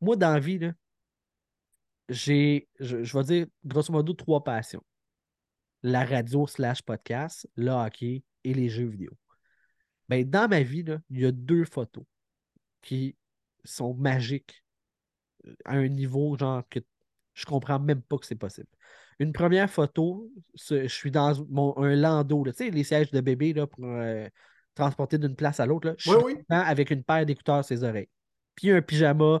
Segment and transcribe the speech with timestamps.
[0.00, 0.72] Moi, dans la vie, là,
[2.08, 4.82] j'ai, je, je vais dire, grosso modo, trois passions.
[5.82, 9.12] La radio slash podcast, le hockey et les jeux vidéo.
[10.08, 12.04] Ben, dans ma vie, là, il y a deux photos
[12.82, 13.16] qui
[13.64, 14.64] sont magiques
[15.46, 16.80] euh, à un niveau genre que
[17.34, 18.68] je comprends même pas que c'est possible.
[19.18, 23.20] Une première photo, je suis dans mon, un landau, là, tu sais, les sièges de
[23.20, 24.26] bébé là, pour euh,
[24.74, 25.94] transporter d'une place à l'autre.
[25.98, 26.44] Je Oui, suis oui.
[26.48, 28.08] avec une paire d'écouteurs à ses oreilles.
[28.54, 29.40] Puis un pyjama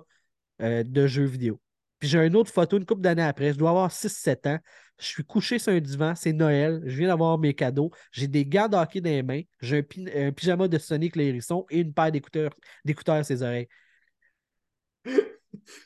[0.60, 1.60] euh, de jeux vidéo.
[1.98, 3.52] Puis j'ai une autre photo une couple d'années après.
[3.52, 4.58] Je dois avoir 6-7 ans.
[4.98, 6.14] Je suis couché sur un divan.
[6.14, 6.82] C'est Noël.
[6.86, 7.90] Je viens d'avoir mes cadeaux.
[8.10, 9.42] J'ai des gants de hockey dans les mains.
[9.60, 12.52] J'ai un, pyjama de Sonic le hérisson et une paire d'écouteurs
[13.16, 13.68] à ses oreilles.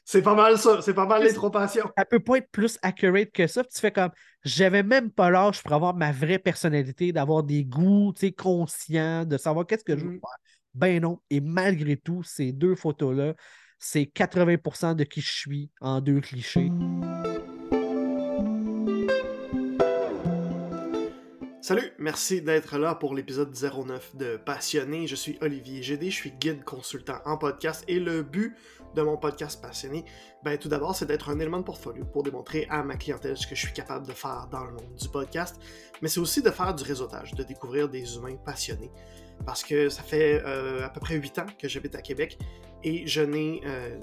[0.04, 0.80] C'est pas mal ça.
[0.82, 1.90] C'est pas mal les trois passions.
[1.96, 3.64] Ça peut pas être plus accurate que ça.
[3.64, 4.10] Puis tu fais comme,
[4.44, 9.24] j'avais même pas l'âge pour avoir ma vraie personnalité, d'avoir des goûts, tu sais, conscients,
[9.24, 10.20] de savoir qu'est-ce que je veux Mhm.
[10.20, 10.38] faire.
[10.74, 11.20] Ben non.
[11.30, 13.34] Et malgré tout, ces deux photos-là,
[13.84, 16.72] c'est 80% de qui je suis en deux clichés.
[21.60, 25.06] Salut, merci d'être là pour l'épisode 09 de Passionné.
[25.06, 28.56] Je suis Olivier Gédé, je suis guide consultant en podcast et le but
[28.94, 30.06] de mon podcast Passionné,
[30.42, 33.46] ben tout d'abord, c'est d'être un élément de portfolio pour démontrer à ma clientèle ce
[33.46, 35.60] que je suis capable de faire dans le monde du podcast,
[36.00, 38.90] mais c'est aussi de faire du réseautage, de découvrir des humains passionnés.
[39.46, 42.38] Parce que ça fait euh, à peu près 8 ans que j'habite à Québec
[42.82, 43.98] et je n'ai, euh,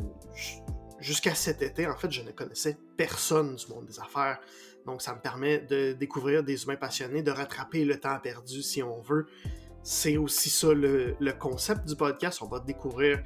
[0.99, 4.39] jusqu'à cet été, en fait, je ne connaissais personne du monde des affaires.
[4.85, 8.81] Donc, ça me permet de découvrir des humains passionnés, de rattraper le temps perdu si
[8.81, 9.27] on veut.
[9.83, 12.41] C'est aussi ça le, le concept du podcast.
[12.41, 13.21] On va découvrir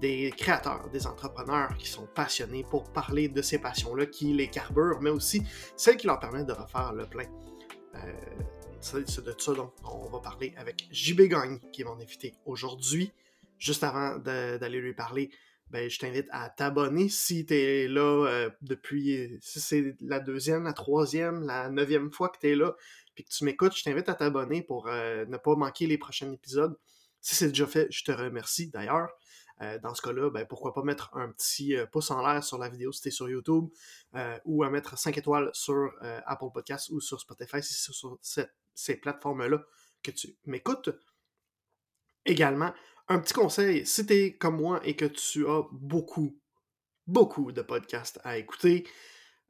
[0.00, 5.00] des créateurs, des entrepreneurs qui sont passionnés pour parler de ces passions-là qui les carburent,
[5.00, 5.42] mais aussi
[5.76, 7.26] celles qui leur permettent de refaire le plein.
[7.94, 7.98] Euh,
[8.86, 13.10] c'est de ça dont on va parler avec JB Gagne, qui est mon invité aujourd'hui.
[13.58, 15.30] Juste avant d'aller lui parler,
[15.70, 20.62] ben, je t'invite à t'abonner si tu es là euh, depuis, si c'est la deuxième,
[20.62, 22.76] la troisième, la neuvième fois que tu es là,
[23.16, 26.30] puis que tu m'écoutes, je t'invite à t'abonner pour euh, ne pas manquer les prochains
[26.30, 26.78] épisodes.
[27.20, 29.08] Si c'est déjà fait, je te remercie d'ailleurs.
[29.62, 32.58] Euh, dans ce cas-là, ben, pourquoi pas mettre un petit euh, pouce en l'air sur
[32.58, 33.68] la vidéo si tu es sur YouTube,
[34.14, 35.92] euh, ou à mettre 5 étoiles sur
[36.26, 38.18] Apple Podcasts ou sur Spotify si c'est sur
[38.74, 39.62] ces plateformes-là
[40.02, 40.90] que tu m'écoutes.
[42.24, 42.74] Également,
[43.08, 46.38] un petit conseil, si tu es comme moi et que tu as beaucoup,
[47.06, 48.86] beaucoup de podcasts à écouter,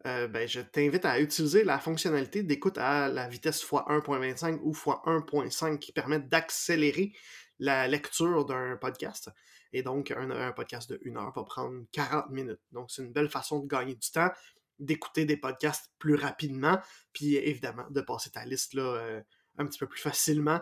[0.04, 5.90] ben, je t'invite à utiliser la fonctionnalité d'écoute à la vitesse x1.25 ou x1.5 qui
[5.90, 7.12] permettent d'accélérer
[7.58, 9.30] la lecture d'un podcast.
[9.72, 12.60] Et donc, un, podcast de 1 heure va prendre 40 minutes.
[12.72, 14.30] Donc, c'est une belle façon de gagner du temps,
[14.78, 16.78] d'écouter des podcasts plus rapidement,
[17.12, 19.20] puis évidemment, de passer ta liste là, euh,
[19.58, 20.60] un petit peu plus facilement.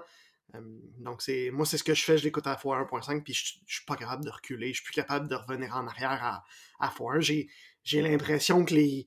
[0.98, 2.18] Donc, c'est moi, c'est ce que je fais.
[2.18, 4.68] Je l'écoute à x1.5, puis je, je suis pas capable de reculer.
[4.68, 6.44] Je suis plus capable de revenir en arrière à,
[6.80, 7.20] à x1.
[7.20, 7.48] J'ai,
[7.82, 9.06] j'ai l'impression que les.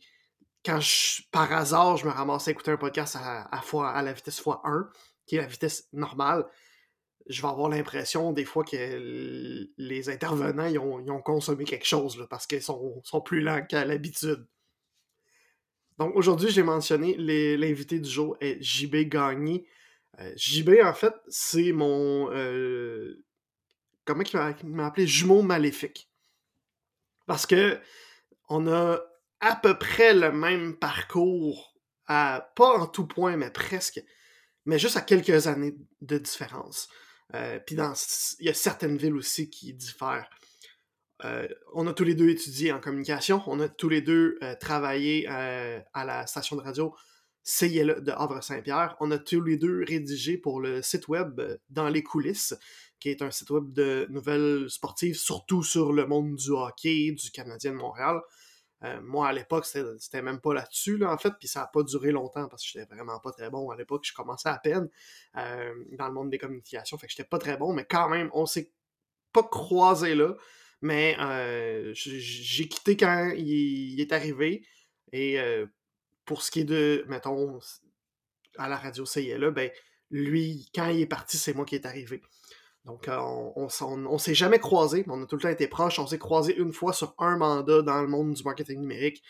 [0.66, 4.02] Quand je, par hasard, je me ramasse à écouter un podcast à, à, fois, à
[4.02, 4.90] la vitesse x1,
[5.25, 6.46] qui est la vitesse normale,
[7.29, 12.47] je vais avoir l'impression des fois que les intervenants ils ont, consommé quelque chose parce
[12.47, 14.45] qu'ils sont, sont plus lents qu'à l'habitude.
[15.97, 19.65] Donc aujourd'hui, j'ai mentionné l'invité du jour est JB Gagné.
[20.19, 22.31] Euh, JB, en fait, c'est mon.
[22.31, 23.23] euh,
[24.05, 25.07] comment il m'a- il m'a appelé?
[25.07, 26.09] Jumeau maléfique.
[27.25, 27.79] Parce que
[28.49, 28.99] on a
[29.39, 31.75] à peu près le même parcours,
[32.07, 34.01] à, pas en tout point, mais presque,
[34.65, 36.89] mais juste à quelques années de différence.
[37.35, 37.75] Euh, Puis
[38.39, 40.29] il y a certaines villes aussi qui diffèrent.
[41.25, 44.53] Euh, on a tous les deux étudié en communication, on a tous les deux euh,
[44.55, 46.93] travaillé à la station de radio
[47.43, 48.95] CILE de Havre-Saint-Pierre.
[48.99, 52.53] On a tous les deux rédigé pour le site web Dans les coulisses,
[52.99, 57.31] qui est un site web de nouvelles sportives, surtout sur le monde du hockey, du
[57.31, 58.21] Canadien de Montréal.
[58.83, 61.83] Euh, moi, à l'époque, c'était même pas là-dessus, là, en fait, puis ça n'a pas
[61.83, 64.05] duré longtemps parce que j'étais vraiment pas très bon à l'époque.
[64.05, 64.88] Je commençais à peine
[65.35, 68.29] euh, dans le monde des communications, fait que j'étais pas très bon, mais quand même,
[68.33, 68.71] on s'est
[69.33, 70.35] pas croisé là,
[70.81, 74.63] mais euh, j'ai quitté quand il, est arrivé.
[75.12, 75.39] Et
[76.25, 77.59] pour ce qui est de, mettons,
[78.57, 79.71] à la radio CILA, ben,
[80.12, 82.21] lui, quand il est parti, c'est moi qui est arrivé.
[82.88, 86.00] Donc, euh, on, on s'est jamais croisés, mais on a tout le temps été proches.
[86.00, 89.22] On s'est croisés une fois sur un mandat dans le monde du marketing numérique,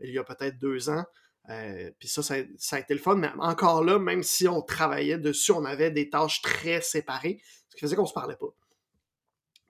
[0.00, 1.04] il y a peut-être deux ans.
[1.50, 3.16] Euh, Puis ça, ça, a- été le fun.
[3.16, 7.76] Mais encore là, même si on travaillait dessus, on avait des tâches très séparées, ce
[7.76, 8.46] qui faisait qu'on se parlait pas.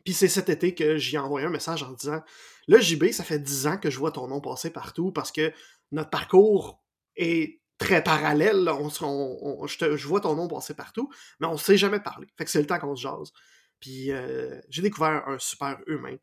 [0.05, 2.21] Puis c'est cet été que j'y ai envoyé un message en disant
[2.69, 5.53] Là, JB, ça fait 10 ans que je vois ton nom passer partout parce que
[5.91, 6.81] notre parcours
[7.17, 8.69] est très parallèle.
[8.69, 12.26] On, je, te- je vois ton nom passer partout, mais on ne s'est jamais parlé.
[12.37, 13.32] Fait que c'est le temps qu'on se jase.
[13.81, 16.17] Puis euh, j'ai découvert un super humain.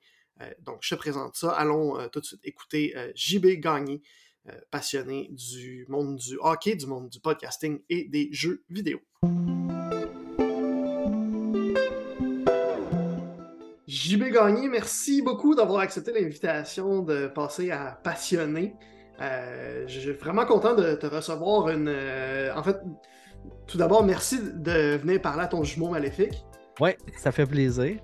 [0.61, 1.51] donc, je te présente ça.
[1.51, 4.01] Allons tout de suite écouter JB Gagné,
[4.71, 8.99] passionné du monde du hockey, du monde du podcasting et des jeux vidéo.
[13.87, 18.75] JB Gagné, merci beaucoup d'avoir accepté l'invitation de passer à Passionné.
[19.21, 21.87] Euh, je suis vraiment content de te recevoir une.
[21.89, 22.77] Euh, en fait,
[23.67, 26.43] tout d'abord, merci de venir parler à ton jumeau maléfique.
[26.79, 27.97] Ouais, ça fait plaisir.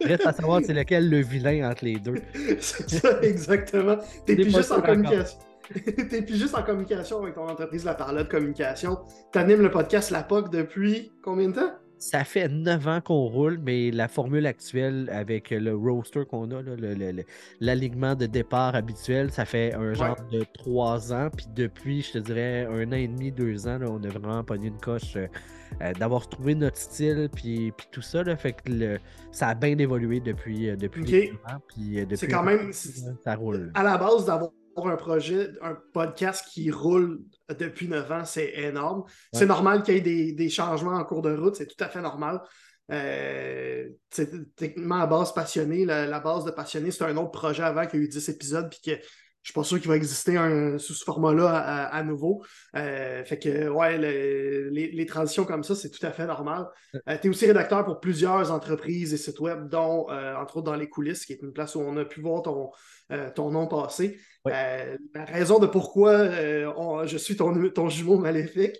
[0.00, 2.14] Reste à savoir c'est lequel le vilain entre les deux.
[2.60, 3.96] c'est ça, exactement.
[4.26, 5.38] T'es plus juste en communication.
[6.08, 8.98] T'es plus juste en communication avec ton entreprise La Parlotte Communication.
[9.32, 11.72] T'animes le podcast La POC depuis combien de temps?
[11.98, 16.62] Ça fait neuf ans qu'on roule, mais la formule actuelle avec le roster qu'on a,
[17.60, 21.28] l'alignement de départ habituel, ça fait un genre de trois ans.
[21.36, 24.68] Puis depuis, je te dirais, un an et demi, deux ans, on a vraiment pogné
[24.68, 25.26] une coche euh,
[25.82, 28.24] euh, d'avoir trouvé notre style, puis, puis tout ça.
[28.36, 28.98] fait que
[29.32, 31.32] ça a bien évolué depuis, euh, depuis
[32.14, 32.72] C'est quand même.
[32.72, 33.72] Ça roule.
[33.74, 34.50] À la base, d'avoir
[34.86, 37.20] un projet, un podcast qui roule
[37.58, 39.04] depuis 9 ans, c'est énorme.
[39.32, 42.00] C'est normal qu'il y ait des, changements en cours de route, c'est tout à fait
[42.00, 42.40] normal.
[42.90, 43.88] Euh,
[44.56, 47.98] techniquement, à base passionnée, la, base de passionné, c'est un autre projet avant qui a
[47.98, 49.00] eu 10 épisodes, puis que
[49.48, 51.48] je suis pas sûr qu'il va exister un, sous ce format-là
[51.86, 52.44] à, nouveau.
[52.76, 56.66] Euh, fait que, ouais, les, transitions comme ça, c'est tout à fait normal.
[57.08, 60.76] Euh, tu es aussi rédacteur pour plusieurs entreprises et sites web, dont, entre autres, dans
[60.76, 62.72] les coulisses, qui est une place où on a pu voir ton,
[63.34, 64.20] ton nom passer.
[64.44, 68.76] la raison de pourquoi je suis ton, ton jumeau maléfique,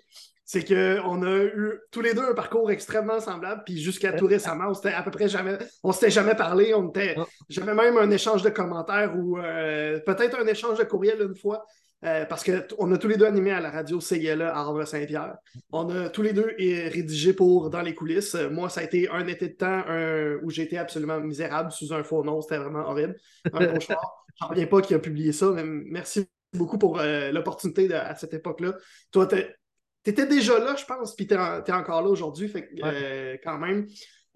[0.51, 4.69] c'est qu'on a eu tous les deux un parcours extrêmement semblable, puis jusqu'à tout récemment,
[4.69, 7.15] on s'était à peu près jamais, on s'était jamais parlé, on était
[7.49, 11.67] jamais même un échange de commentaires ou euh, peut-être un échange de courriel une fois,
[12.03, 15.35] euh, parce qu'on a tous les deux animé à la radio CILA à Arbre Saint-Pierre.
[15.71, 18.33] On a tous les deux rédigé pour Dans les coulisses.
[18.33, 19.83] Moi, ça a été un été de temps
[20.41, 23.15] où j'étais absolument misérable sous un faux nom, c'était vraiment horrible.
[23.53, 24.25] Un cauchemar.
[24.39, 28.33] J'en reviens pas qui a publié ça, mais merci beaucoup pour euh, l'opportunité à cette
[28.33, 28.73] époque-là.
[29.11, 29.27] Toi,
[30.03, 32.47] tu étais déjà là, je pense, puis tu es, encore là aujourd'hui.
[32.47, 33.87] Fait euh, quand même,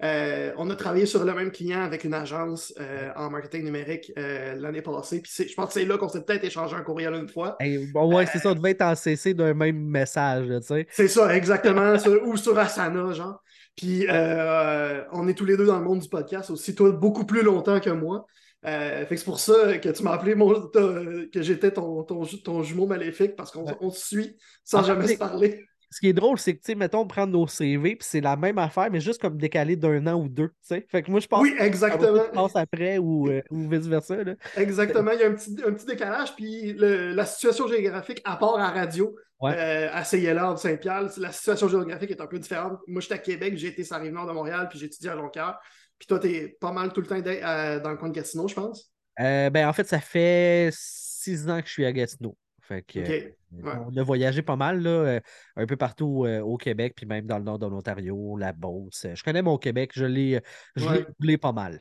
[0.03, 4.11] euh, on a travaillé sur le même client avec une agence euh, en marketing numérique
[4.15, 5.21] l'année passée.
[5.21, 7.57] Puis je pense que c'est là qu'on s'est peut-être échangé un courriel une fois.
[7.93, 10.87] bon, ouais, c'est ça, on devait être en CC d'un même message, tu sais.
[10.91, 11.95] C'est ça, exactement.
[12.25, 13.41] ou sur Asana, genre.
[13.75, 17.41] Puis on est tous les deux dans le monde du podcast aussi, toi beaucoup plus
[17.41, 18.25] longtemps que moi.
[18.63, 23.35] Fait que c'est pour ça que tu m'as appelé que j'étais ton, ton, jumeau maléfique
[23.35, 25.65] parce qu'on se suit sans jamais se parler.
[25.93, 28.35] Ce qui est drôle, c'est que, tu sais, mettons, prendre nos CV, puis c'est la
[28.35, 30.87] même affaire, mais juste comme décalé d'un an ou deux, tu sais.
[30.89, 32.47] Fait que moi, je pense oui, exactement.
[32.47, 34.15] que après ou, euh, ou vice-versa.
[34.57, 38.57] Exactement, il y a un petit, un petit décalage, puis la situation géographique, à part
[38.57, 42.79] à radio, euh, à Saint-Pierre, la situation géographique est un peu différente.
[42.87, 45.15] Moi, j'étais à Québec, j'ai été sur la Rive-Nord de Montréal, puis j'ai étudié à
[45.15, 45.59] Jonquière.
[45.99, 48.93] Puis toi, t'es pas mal tout le temps dans le coin de Gatineau, je pense?
[49.19, 52.37] Euh, ben, en fait, ça fait six ans que je suis à Gatineau.
[52.61, 53.29] Fait que, euh,
[53.63, 55.19] On a voyagé pas mal, là, euh,
[55.57, 59.05] un peu partout au Québec, puis même dans le nord de l'Ontario, la Beauce.
[59.13, 60.41] Je connais mon Québec, je l'ai
[60.77, 61.37] ouais.
[61.37, 61.79] pas mal.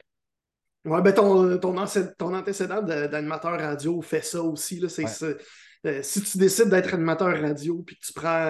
[0.84, 4.80] Ouais, ben ton, ton, antécédent d'animateur radio fait ça aussi.
[4.80, 8.48] Là, si tu décides d'être animateur radio puis que tu prends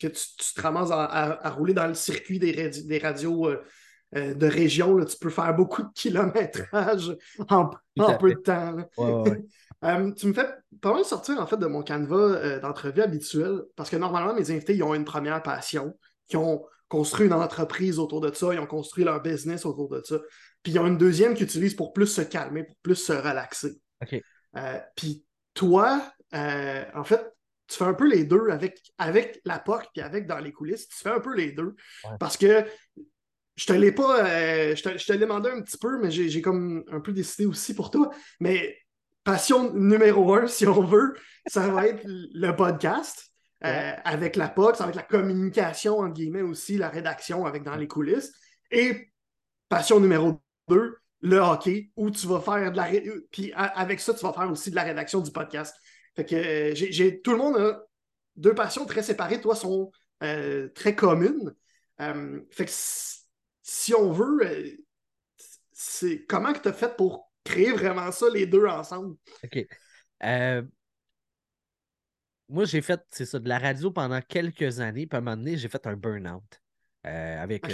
[0.00, 3.62] que tu, te ramasses à, rouler dans le circuit des, des radios euh,
[4.16, 7.16] de région, tu peux faire beaucoup de kilométrage
[7.48, 7.70] en,
[8.18, 8.76] peu de temps.
[9.84, 10.48] Euh, tu me fais
[10.80, 14.50] pas mal sortir en fait de mon canevas euh, d'entrevue habituel parce que normalement, mes
[14.50, 15.94] invités, ils ont une première passion,
[16.28, 20.02] qui ont construit une entreprise autour de ça, ils ont construit leur business autour de
[20.02, 20.16] ça.
[20.62, 23.78] Puis ils ont une deuxième qu'ils utilisent pour plus se calmer, pour plus se relaxer.
[24.96, 27.30] puis toi, en fait,
[27.68, 30.88] tu fais un peu les deux avec, avec la POC puis avec dans les coulisses.
[30.88, 31.74] Tu fais un peu les deux.
[32.18, 32.64] Parce que
[33.56, 34.24] je te l'ai pas.
[34.26, 37.74] Euh, je, te, l'ai demandé un petit peu, mais j'ai comme un peu décidé aussi
[37.74, 38.10] pour toi.
[38.38, 38.76] Mais
[39.24, 41.14] passion numéro un, si on veut,
[41.46, 43.32] ça va être le podcast.
[43.64, 47.88] Euh, avec la POC, avec la communication, entre guillemets, aussi, la rédaction avec dans les
[47.88, 48.30] coulisses.
[48.70, 49.10] Et
[49.70, 52.90] passion numéro deux, le hockey, où tu vas faire de la.
[53.30, 55.74] Puis avec ça, tu vas faire aussi de la rédaction du podcast.
[56.14, 57.82] Fait que euh, j'ai tout le monde a
[58.36, 61.54] deux passions très séparées, toi, sont très communes.
[62.50, 62.70] fait que
[63.68, 64.70] si on veut, euh,
[65.72, 69.16] c'est comment que tu as fait pour créer vraiment ça, les deux ensemble?
[69.42, 69.66] OK.
[70.22, 70.62] Euh,
[72.48, 75.36] moi, j'ai fait, c'est ça, de la radio pendant quelques années, puis à un moment
[75.36, 76.44] donné, j'ai fait un burn-out
[77.06, 77.66] euh, avec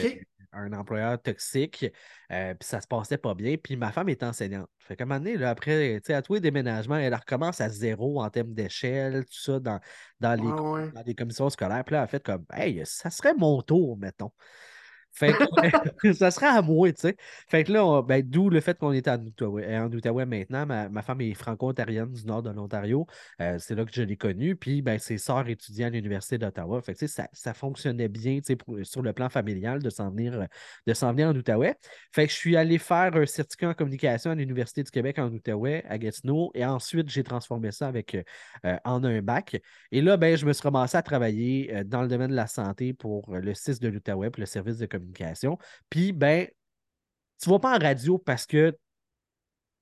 [0.53, 1.87] un employeur toxique,
[2.31, 4.71] puis ça se passait pas bien, puis ma femme est enseignante.
[4.79, 7.61] Fait qu'à un moment donné, là, après, tu sais, à tous les déménagements, elle recommence
[7.61, 9.81] à zéro en termes d'échelle, tout ça, dans,
[10.21, 11.85] dans, les, dans les commissions scolaires.
[11.85, 14.33] Puis là, elle a fait comme, hey, ça serait mon tour, mettons.
[15.13, 15.35] Fait
[16.01, 17.17] que, ça serait à moi, tu sais.
[17.49, 20.67] Fait que là, ben, d'où le fait qu'on était en Outaouais, en Outaouais maintenant.
[20.67, 23.07] Ma, femme est franco-ontarienne du nord de l'Ontario.
[23.41, 24.57] Euh, c'est là que je l'ai connue.
[24.57, 26.81] Puis, ben, ses sœurs étudiaient à l'Université d'Ottawa.
[26.81, 30.47] Fait que, ça, ça fonctionnait bien, tu sais, sur le plan familial de s'en venir,
[30.87, 31.77] venir en Outaouais.
[32.11, 35.31] Fait que je suis allé faire un certificat en communication à l'Université du Québec en
[35.31, 36.51] Outaouais, à Gatineau.
[36.55, 38.15] Et ensuite, j'ai transformé ça avec,
[38.65, 39.61] euh, en un bac.
[39.91, 42.47] Et là, ben, je me suis ramassé à travailler euh, dans le domaine de la
[42.47, 45.59] santé pour le CIS de l'Outaouais, pour le service de communication communication.
[45.91, 46.47] Puis, ben,
[47.43, 48.77] tu vas pas en radio parce que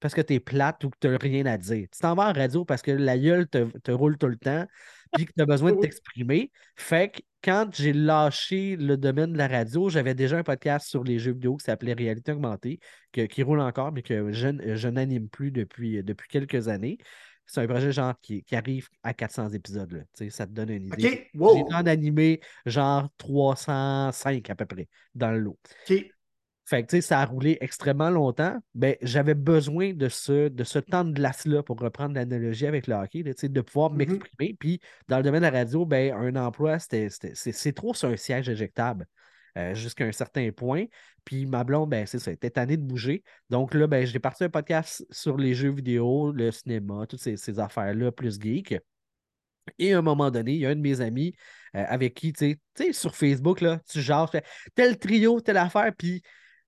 [0.00, 1.86] parce que tu es plate ou que tu n'as rien à dire.
[1.92, 4.66] Tu t'en vas en radio parce que la gueule te, roule tout le temps
[5.12, 6.50] puis que tu as besoin de t'exprimer.
[6.74, 11.04] Fait que quand j'ai lâché le domaine de la radio, j'avais déjà un podcast sur
[11.04, 12.80] les jeux vidéo qui s'appelait Réalité augmentée,
[13.12, 16.96] qui roule encore, mais que je, je n'anime plus depuis, depuis quelques années.
[17.47, 19.92] C'est un projet genre qui, arrive à 400 épisodes.
[19.92, 20.28] Là.
[20.30, 21.28] Ça te donne une idée.
[21.35, 25.59] J'ai en animé genre 305 à peu près dans le lot.
[26.70, 28.56] Fait que ça a roulé extrêmement longtemps.
[28.76, 32.94] Ben, j'avais besoin de ce, de ce temps de glace-là pour reprendre l'analogie avec le
[32.94, 33.97] hockey, de pouvoir mm-hmm.
[33.97, 34.56] m'exprimer.
[34.56, 38.49] Puis dans le domaine de la radio, ben, un emploi, c'est trop sur un siège
[38.49, 39.09] éjectable.
[39.59, 40.85] Euh, jusqu'à un certain point.
[41.25, 43.23] Puis ma blonde, ben, c'est ça, était tannée de bouger.
[43.49, 47.59] Donc là, ben, j'ai parti un podcast sur les jeux vidéo, le cinéma, toutes ces,
[47.59, 48.76] affaires-là, plus geek.
[49.78, 51.35] Et à un moment donné, il y a un de mes amis
[51.75, 54.30] euh, avec qui, tu sais, sur Facebook, là, tu jases,
[54.75, 56.23] tel trio, telle affaire, puis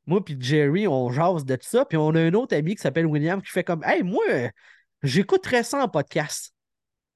[0.06, 2.82] moi puis Jerry, on jase de tout ça, puis on a un autre ami qui
[2.82, 4.24] s'appelle William qui fait comme Hey, moi,
[5.02, 6.52] j'écouterais ça en podcast.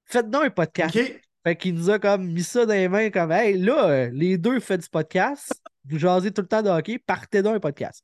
[0.05, 1.26] Faites-donc un podcast.
[1.47, 4.59] Fait qu'il nous a comme mis ça dans les mains comme Hey, là, les deux
[4.59, 8.03] faites du podcast, vous jasez tout le temps de hockey, partez dans un podcast.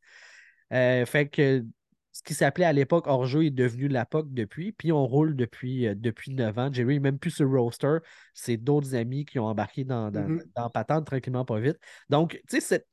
[0.72, 1.64] Euh, fait que
[2.12, 5.88] ce qui s'appelait à l'époque hors-jeu est devenu la POC depuis, puis on roule depuis,
[5.88, 6.72] euh, depuis 9 ans.
[6.72, 7.96] Jerry même plus sur roster.
[8.32, 10.70] C'est d'autres amis qui ont embarqué dans, dans, mm-hmm.
[10.70, 11.80] Patente tranquillement, pas vite.
[12.10, 12.86] Donc, tu sais,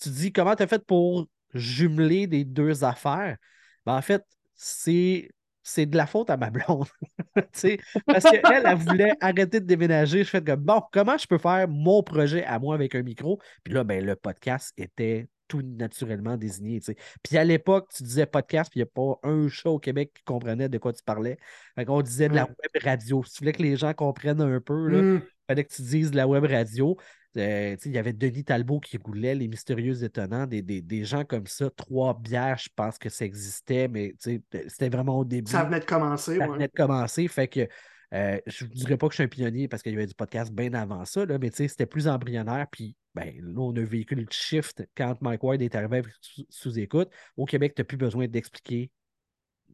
[0.00, 3.36] tu dis comment tu as fait pour jumeler les deux affaires?
[3.84, 4.24] Ben, en fait,
[4.54, 5.28] c'est
[5.68, 6.86] c'est de la faute à ma blonde.
[7.34, 10.24] parce qu'elle, elle voulait arrêter de déménager.
[10.24, 13.38] Je fais que bon, comment je peux faire mon projet à moi avec un micro?
[13.64, 16.80] Puis là, ben, le podcast était tout naturellement désigné.
[17.22, 20.12] Puis à l'époque, tu disais podcast, puis il n'y a pas un chat au Québec
[20.14, 21.38] qui comprenait de quoi tu parlais.
[21.76, 23.22] On disait de la web radio.
[23.24, 25.22] Si tu voulais que les gens comprennent un peu, il mmh.
[25.46, 26.96] fallait que tu dises de la web radio.
[27.36, 31.46] Euh, il y avait Denis Talbot qui roulait, Les Mystérieux Étonnants, des, des, gens comme
[31.46, 31.70] ça.
[31.70, 35.50] Trois bières, je pense que ça existait, mais c'était vraiment au début.
[35.50, 36.38] Ça venait de commencer.
[36.38, 37.28] Ça venait de commencer.
[37.28, 37.68] Fait que
[38.14, 40.14] euh, je ne dirais pas que je suis un pionnier parce qu'il y avait du
[40.14, 42.66] podcast bien avant ça, là, mais c'était plus embryonnaire.
[42.70, 46.02] Puis ben, là, on a vécu le shift quand Mike Ward est arrivé
[46.48, 47.10] sous-écoute.
[47.36, 48.90] Au Québec, tu n'as plus besoin d'expliquer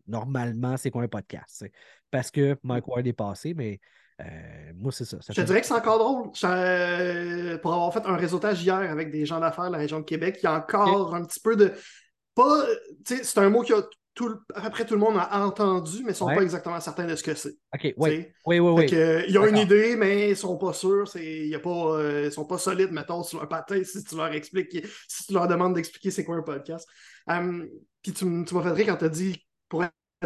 [0.07, 1.65] normalement c'est quoi un podcast.
[2.11, 3.81] Parce que Mike Ward est passé, mais
[4.21, 5.19] euh, moi, c'est ça.
[5.29, 6.31] je te dirais que c'est encore drôle.
[6.45, 10.05] Euh, pour avoir fait un réseautage hier avec des gens d'affaires de la région de
[10.05, 11.73] Québec, il y a encore un petit peu de.
[12.35, 12.65] Pas.
[13.05, 13.75] C'est un mot que
[14.15, 16.79] tout, à peu près tout le monde a entendu, mais ils ne sont pas exactement
[16.79, 17.57] certains de ce que c'est.
[17.75, 18.27] OK, oui.
[18.47, 18.87] Oui, oui,
[19.29, 21.09] ils ont une idée, mais ils ne sont pas sûrs.
[21.17, 25.33] Ils ne sont pas solides, mettons, sur leur patin si tu leur expliques, si tu
[25.33, 26.89] leur demandes d'expliquer c'est quoi un podcast.
[27.27, 27.69] Hum,
[28.03, 29.83] puis tu, tu m'as fait rire quand tu as dit pour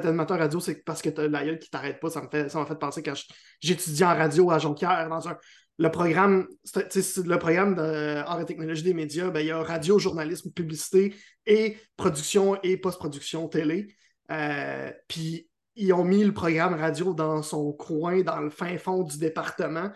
[0.07, 2.11] animateur radio, c'est parce que tu as la gueule qui t'arrête pas.
[2.11, 3.15] Ça m'a fait, fait penser quand
[3.61, 5.37] j'étudiais en radio à Jonquière, dans un,
[5.79, 10.51] le programme, le programme d'art et technologie des médias, ben, il y a radio, journalisme,
[10.51, 11.15] publicité
[11.47, 13.95] et production et post-production télé.
[14.31, 19.05] Euh, puis ils ont mis le programme radio dans son coin, dans le fin fond
[19.05, 19.91] du département,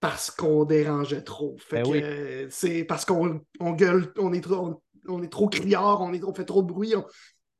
[0.00, 1.56] parce qu'on dérangeait trop.
[1.70, 6.34] Ben c'est parce qu'on gueule, on est trop, on, est trop criard, on, est, on
[6.34, 6.94] fait trop de bruit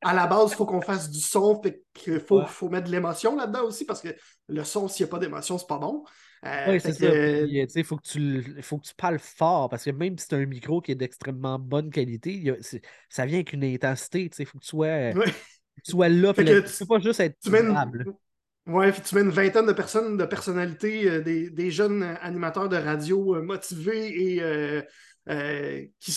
[0.02, 2.92] à la base, il faut qu'on fasse du son, fait qu'il faut, faut mettre de
[2.92, 4.09] l'émotion là-dedans aussi, parce que
[4.49, 6.04] le son, s'il n'y a pas d'émotion, c'est pas bon.
[6.47, 7.07] Euh, oui, c'est ça.
[7.07, 10.38] Il faut, que tu, faut que tu parles fort, parce que même si tu as
[10.38, 12.52] un micro qui est d'extrêmement bonne qualité,
[13.11, 14.30] ça vient avec une intensité.
[14.38, 15.12] Il faut que tu sois,
[15.85, 16.33] tu sois là.
[16.33, 17.62] Peux pas juste être tu mets
[18.66, 22.76] Ouais, tu mets une vingtaine de personnes, de personnalités, euh, des, des, jeunes animateurs de
[22.76, 24.85] radio euh, motivés et
[25.99, 26.12] qui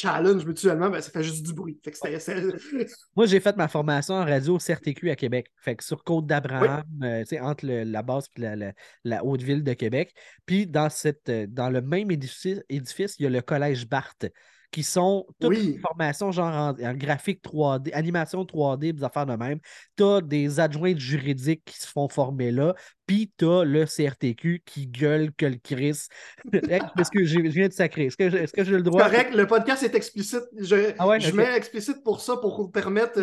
[0.00, 1.80] challenge mutuellement, ben, ça fait juste du bruit.
[3.16, 5.48] Moi, j'ai fait ma formation en radio CRTQ à Québec.
[5.56, 8.72] Fait que sur Côte d'Abraham, euh, entre la base et
[9.04, 10.14] la, haute ville de Québec.
[10.46, 14.26] Puis dans, cette, euh, dans le même édifice, édifice, il y a le collège Barthes
[14.70, 19.58] qui sont toutes des formations genre en, graphique 3D, animation 3D, des affaires de même.
[19.96, 22.74] Tu as des adjoints juridiques qui se font former là.
[23.10, 26.06] Puis t'as le CRTQ qui gueule que le Chris.
[26.52, 28.04] Est-ce que je viens de sacrer?
[28.04, 29.02] Est-ce que, est que j'ai le droit?
[29.02, 30.44] Correct, le podcast est explicite.
[30.56, 33.20] Je, ah je mets explicite pour ça, pour vous permettre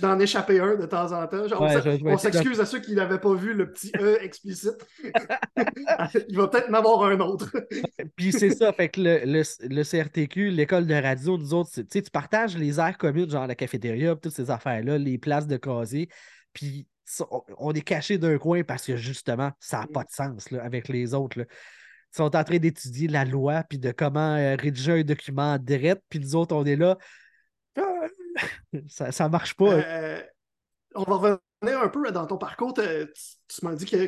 [0.00, 1.44] d'en échapper un de temps en temps.
[2.06, 4.86] on s'excuse à ceux qui n'avaient pas vu le petit E explicite.
[6.30, 7.52] Il va peut-être en avoir un autre.
[8.16, 12.56] puis c'est ça, fait que le, le, CRTQ, l'école de radio, nous autres, tu partages
[12.56, 16.08] les aires communes, genre la cafétéria, toutes ces affaires-là, les places de casier.
[16.54, 16.86] Puis
[17.58, 20.88] on est caché d'un coin parce que justement, ça n'a pas de sens là, avec
[20.88, 21.38] les autres.
[21.40, 25.58] Ils sont en train d'étudier la loi puis de comment euh, rédiger un document en
[25.58, 26.98] direct, puis nous autres, on est là.
[28.88, 29.72] ça, ne marche pas.
[29.72, 30.22] Euh,
[30.94, 32.74] on va revenir un peu dans ton parcours.
[32.74, 34.06] Tu, m'as dit que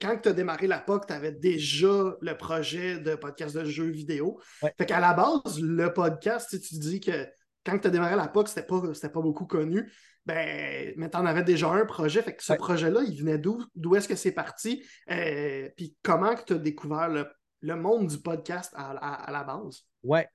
[0.00, 3.90] quand, tu as démarré la POC, tu avais déjà le projet de podcast de jeux
[3.90, 4.40] vidéo.
[4.60, 7.26] Fait qu'à la base, le podcast, tu dis que
[7.64, 9.90] quand tu as démarré la POC, c'était pas, pas beaucoup connu
[10.24, 12.22] ben, mais t'en avais déjà un projet.
[12.22, 13.64] Fait que ce projet-là, il venait d'où?
[13.74, 14.84] D'où est-ce que c'est parti?
[15.10, 19.84] Euh, puis comment tu as découvert le, monde du podcast à, la base?
[20.02, 20.28] Ouais.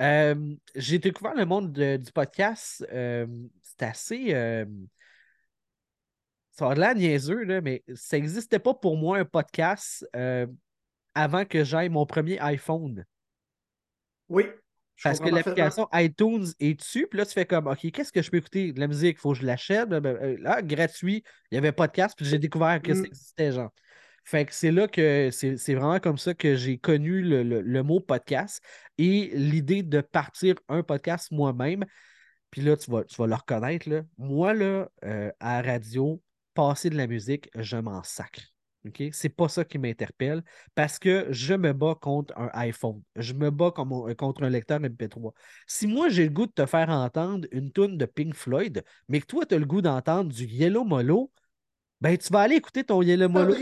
[0.00, 2.86] Euh, j'ai découvert le monde du podcast.
[2.92, 3.26] Euh,
[3.62, 4.66] c'est assez.
[6.52, 10.06] ça a l'air niaiseux, là, mais ça n'existait pas pour moi un podcast
[11.14, 13.04] avant que j'aille mon premier iPhone.
[14.28, 14.44] Oui.
[15.02, 18.30] Parce que l'application iTunes est dessus, puis là, tu fais comme, OK, qu'est-ce que je
[18.30, 18.72] peux écouter?
[18.72, 19.90] De la musique, il faut que je l'achète.
[19.92, 23.06] Euh, là, gratuit, il y avait podcast, puis j'ai découvert que ça mm.
[23.06, 23.72] existait, genre.
[24.24, 28.62] Fait que c'est là que c'est vraiment comme ça que j'ai connu le, mot podcast
[28.96, 31.84] et l'idée de partir un podcast moi-même.
[32.50, 33.88] Puis là, tu vas, tu vas le reconnaître.
[33.88, 34.02] Là.
[34.18, 36.22] Moi, là, euh, à radio,
[36.54, 38.51] passer de la musique, je m'en sacre.
[38.84, 40.42] Ce C'est pas ça qui m'interpelle
[40.74, 43.00] parce que je me bats contre un iPhone.
[43.16, 45.32] Je me bats contre un lecteur MP3.
[45.66, 49.20] Si moi j'ai le goût de te faire entendre une tune de Pink Floyd, mais
[49.20, 51.30] que toi tu as le goût d'entendre du Yellow Molo,
[52.00, 53.54] ben tu vas aller écouter ton Yellow Molo.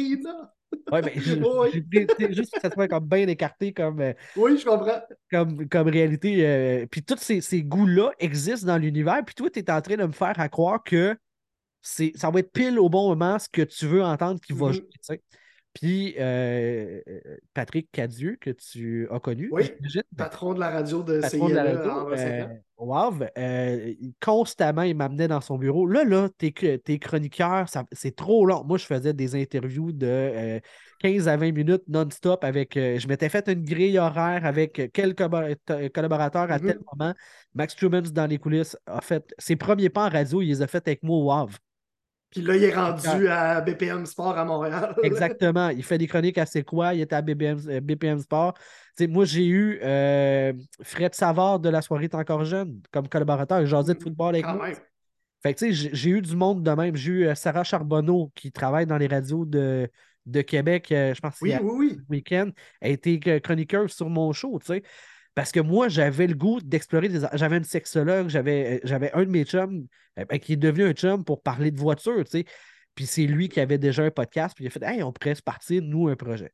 [0.93, 1.13] Ouais, ben,
[2.33, 4.01] juste que ça soit comme bien écarté comme.
[4.01, 5.01] Euh, oui, je comprends.
[5.31, 6.47] Comme, comme réalité.
[6.47, 9.21] Euh, puis tous ces, ces goûts-là existent dans l'univers.
[9.25, 11.17] Puis toi, tu es en train de me faire croire que
[11.83, 15.07] ça va être pile au bon moment ce que tu veux entendre qui va mm-hmm.
[15.07, 15.23] jouer.
[15.73, 17.21] Puis euh, euh,
[17.55, 19.49] Patrick Cadieux, que tu as connu.
[19.53, 19.71] Oui,
[20.17, 22.47] patron de la radio de patron de la radio, euh,
[22.77, 23.15] wow,
[24.21, 25.87] constamment, il m'amenait dans son bureau.
[25.87, 28.65] Là, là, tes, tes chroniqueurs, c'est trop long.
[28.65, 30.61] Moi, je faisais des interviews de
[30.99, 32.73] 15 à 20 minutes non-stop avec.
[32.75, 36.99] je m'étais fait une grille horaire avec quel collaborateur à tel mm-hmm.
[36.99, 37.15] moment.
[37.55, 40.67] Max Trumans dans les coulisses a fait ses premiers pas en radio, il les a
[40.67, 41.49] fait avec moi, wow.
[42.31, 44.95] Puis là, il est rendu à BPM Sport à Montréal.
[45.03, 45.69] Exactement.
[45.71, 46.95] Il fait des chroniques à C'est quoi?
[46.95, 48.55] Il était à BPM, euh, BPM Sport.
[49.01, 53.67] moi, j'ai eu euh, Fred Savard de la soirée encore jeune comme collaborateur.
[53.67, 54.69] J'ai de football avec moi.
[55.43, 56.95] Fait que, j'ai eu du monde de même.
[56.95, 59.91] J'ai eu euh, Sarah Charbonneau qui travaille dans les radios de,
[60.27, 61.99] de Québec, je pense, oui, oui, oui.
[62.09, 62.51] week-end.
[62.81, 64.83] Elle a été chroniqueur sur mon show, tu sais.
[65.35, 67.27] Parce que moi, j'avais le goût d'explorer des.
[67.35, 69.87] J'avais une sexologue, j'avais, euh, j'avais un de mes chums
[70.19, 72.45] euh, ben, qui est devenu un chum pour parler de voiture, tu sais.
[72.95, 75.37] Puis c'est lui qui avait déjà un podcast, puis il a fait Hey, on pourrait
[75.37, 76.53] se partir, nous, un projet.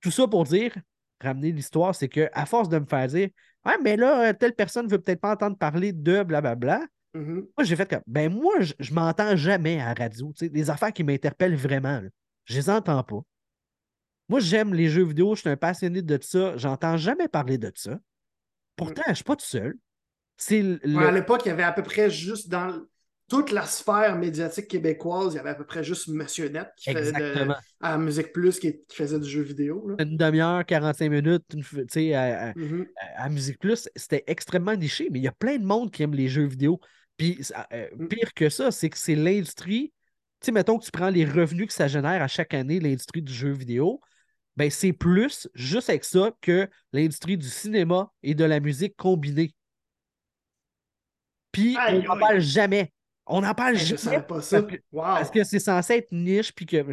[0.00, 0.74] Tout ça pour dire,
[1.20, 3.30] ramener l'histoire, c'est qu'à force de me faire dire
[3.64, 6.82] Ah, mais là, telle personne ne veut peut-être pas entendre parler de blablabla.
[7.14, 7.34] Mm-hmm.
[7.56, 10.32] Moi, j'ai fait comme Ben, moi, je, je m'entends jamais à la radio.
[10.40, 12.02] Des affaires qui m'interpellent vraiment.
[12.44, 13.20] je les entends pas.
[14.28, 16.56] Moi, j'aime les jeux vidéo, je suis un passionné de ça.
[16.56, 17.98] J'entends jamais parler de ça.
[18.76, 19.76] Pourtant, je ne suis pas tout seul.
[20.50, 22.80] à l'époque, il y avait à peu près juste dans
[23.28, 26.92] toute la sphère médiatique québécoise, il y avait à peu près juste Monsieur Net qui
[26.92, 29.96] faisait de, à Musique Plus qui, faisait du jeu vidéo.
[29.98, 31.44] Une demi-heure, 45 minutes,
[31.88, 32.86] sais, à, mm-hmm.
[33.16, 36.14] à, Musique Plus, c'était extrêmement niché, mais il y a plein de monde qui aime
[36.14, 36.80] les jeux vidéo.
[37.16, 37.40] Puis
[37.72, 38.08] euh, mm.
[38.08, 39.92] pire que ça, c'est que c'est l'industrie.
[40.40, 43.22] Tu sais, mettons que tu prends les revenus que ça génère à chaque année, l'industrie
[43.22, 44.00] du jeu vidéo
[44.56, 49.54] ben c'est plus juste avec ça que l'industrie du cinéma et de la musique combinée.
[51.52, 52.92] Puis on n'en parle jamais.
[53.26, 54.20] On n'en parle jamais.
[54.22, 54.64] Pas ça.
[54.92, 56.52] Parce que c'est censé être niche.
[56.52, 56.84] Puis que...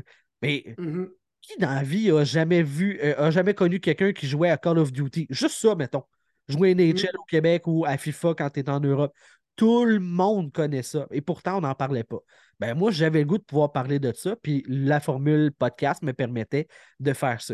[0.42, 1.10] Mais mm-hmm.
[1.42, 4.58] qui dans la vie a jamais vu, euh, a jamais connu quelqu'un qui jouait à
[4.58, 5.28] Call of Duty?
[5.30, 6.04] Juste ça, mettons.
[6.48, 7.18] Jouer à NHL mm-hmm.
[7.18, 9.14] au Québec ou à FIFA quand tu es en Europe.
[9.62, 11.06] Tout le monde connaît ça.
[11.12, 12.18] Et pourtant, on n'en parlait pas.
[12.60, 16.14] Ben moi, j'avais le goût de pouvoir parler de ça, puis la formule podcast me
[16.14, 16.68] permettait
[17.00, 17.54] de faire ça.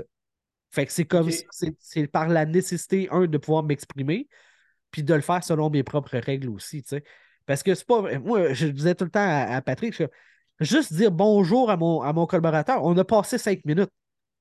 [0.72, 1.30] Fait que c'est comme
[1.82, 4.30] c'est par la nécessité, un, de pouvoir m'exprimer,
[4.90, 7.04] puis de le faire selon mes propres règles aussi, tu sais.
[7.46, 8.18] Parce que c'est pas.
[8.20, 10.02] Moi, je disais tout le temps à, Patrick,
[10.62, 13.92] juste dire bonjour à mon, à mon collaborateur, on a passé cinq minutes.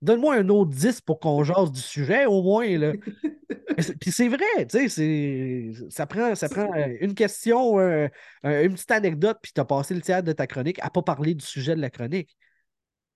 [0.03, 2.67] Donne-moi un autre 10 pour qu'on jase du sujet, au moins.
[2.77, 2.93] Là.
[4.01, 8.09] Puis c'est vrai, tu sais, ça prend, ça prend une question, euh,
[8.43, 11.35] une petite anecdote, puis tu as passé le tiers de ta chronique à pas parler
[11.35, 12.37] du sujet de la chronique.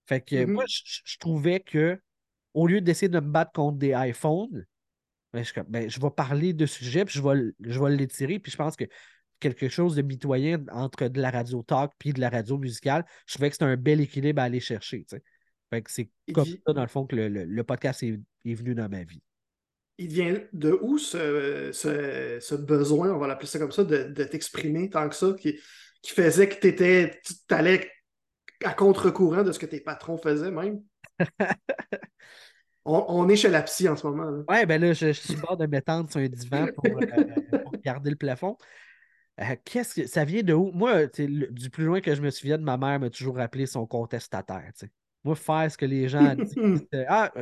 [0.07, 0.83] Fait que moi, Mm-hmm.
[0.85, 1.99] je, je trouvais que
[2.53, 4.67] au lieu d'essayer de me battre contre des iPhones,
[5.33, 8.51] ben, je, ben, je vais parler de sujet, puis je vais, je vais l'étirer, puis
[8.51, 8.85] je pense que
[9.39, 13.35] quelque chose de mitoyen entre de la radio talk puis de la radio musicale, je
[13.35, 15.05] trouvais que c'était un bel équilibre à aller chercher.
[15.09, 15.23] tu sais.
[15.71, 18.55] Fait que c'est comme ça, dans le fond, que le, le- le podcast est, est
[18.55, 19.23] venu dans ma vie.
[19.99, 24.05] Il vient de où ce, ce- ce besoin, on va l'appeler ça comme ça, de,
[24.05, 25.59] de t'exprimer tant que ça, qui,
[26.03, 27.91] qui faisait que t'étais, tu allais
[28.65, 30.83] à contre-courant de ce que tes patrons faisaient même?
[32.87, 34.25] On, on est chez la psy en ce moment.
[34.31, 34.43] là.
[34.49, 37.01] Ouais, ben là, je, je suis bord de m'étendre sur un divan pour, euh,
[37.63, 38.57] pour regarder le plafond.
[39.39, 40.71] Euh, qu'est-ce que ça vient de où?
[40.73, 43.67] Moi, le- du plus loin que je me souviens de ma mère m'a toujours rappelé
[43.67, 44.71] son contestataire.
[44.79, 44.91] tu sais.
[45.23, 46.55] Moi, faire ce que les gens disent,
[46.95, 47.33] euh, ah,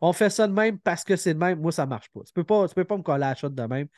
[0.00, 2.20] on fait ça de même parce que c'est de même, moi, ça marche pas.
[2.26, 3.88] Tu peux pas, tu peux pas me coller à la shot de même.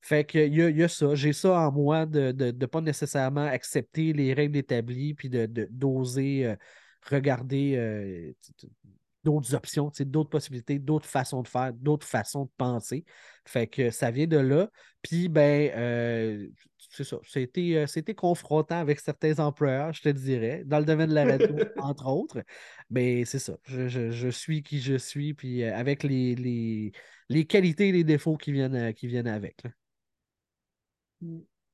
[0.00, 1.14] Fait que il y a, y a ça.
[1.14, 6.46] J'ai ça en moi de ne pas nécessairement accepter les règles établies puis de, d'oser
[6.46, 6.56] euh,
[7.10, 8.32] regarder euh,
[9.24, 13.04] d'autres options, d'autres possibilités, d'autres façons de faire, d'autres façons de penser.
[13.44, 14.70] Fait que ça vient de là.
[15.02, 16.48] Puis, ben, euh,
[16.90, 17.18] c'est ça.
[17.24, 21.24] C'était, euh, c'était confrontant avec certains employeurs, je te dirais, dans le domaine de la
[21.24, 21.46] radio,
[21.78, 22.42] entre autres.
[22.90, 23.56] Mais c'est ça.
[23.64, 26.92] Je, je- je suis qui je suis, puis euh, avec les, les,
[27.28, 29.62] les qualités et les défauts qui viennent, euh, qui viennent avec.
[29.64, 29.70] là.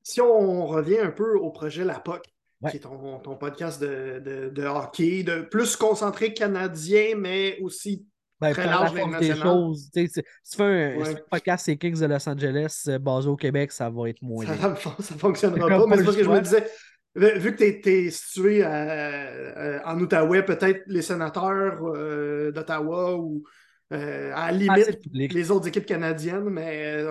[0.03, 2.23] Si on revient un peu au projet La POC,
[2.59, 2.71] Ouais.
[2.71, 8.03] qui est ton, ton podcast de, de- de hockey, de plus concentré canadien, mais aussi
[8.39, 9.89] Ben, Très large, des choses.
[9.93, 10.21] Si tu
[10.55, 11.15] fais un, Ouais.
[11.29, 14.69] podcast, c'est Kings de Los Angeles, euh, basé au Québec, ça va être moins ça
[14.69, 14.75] ne
[15.17, 15.85] fonctionnera pas.
[15.87, 16.67] Mais c'est parce que je me disais,
[17.15, 23.43] vu que tu es, situé euh, euh, en Outaouais, peut-être les sénateurs euh, d'Ottawa ou
[23.91, 27.05] euh, à la Ah, limite les autres équipes canadiennes, mais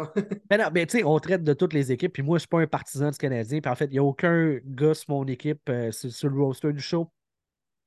[0.49, 2.49] Ben non, ben, tu sais, on traite de toutes les équipes, puis moi, je suis
[2.49, 3.61] pas un partisan du Canadien.
[3.61, 6.73] Puis en fait, il n'y a aucun gars sur mon équipe, sur, sur le roster
[6.73, 7.11] du show,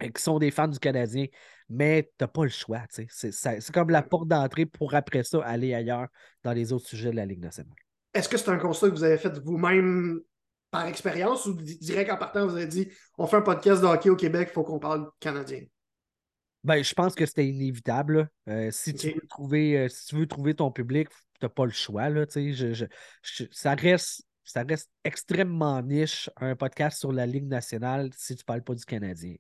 [0.02, 1.28] qui sont des fans du Canadien.
[1.70, 2.82] Mais t'as pas le choix.
[2.90, 6.08] C'est ça- c'est comme la porte d'entrée pour après ça aller ailleurs
[6.44, 7.76] dans les autres sujets de la Ligue nationale.
[8.14, 10.20] est-ce que c'est un constat que vous avez fait vous-même
[10.72, 13.88] par expérience ou di- direct en partant, vous avez dit on fait un podcast de
[13.88, 15.62] hockey au Québec, il faut qu'on parle canadien?
[16.64, 18.30] Ben, je pense que c'était inévitable.
[18.50, 21.66] Euh, si, tu veux trouver, euh, si tu veux trouver ton public, tu n'as pas
[21.66, 22.10] le choix.
[22.10, 22.54] Là, tu sais.
[22.54, 22.86] je, je-
[23.22, 28.42] je- ça, reste, ça reste extrêmement niche, un podcast sur la Ligue nationale, si tu
[28.42, 29.36] ne parles pas du Canadien.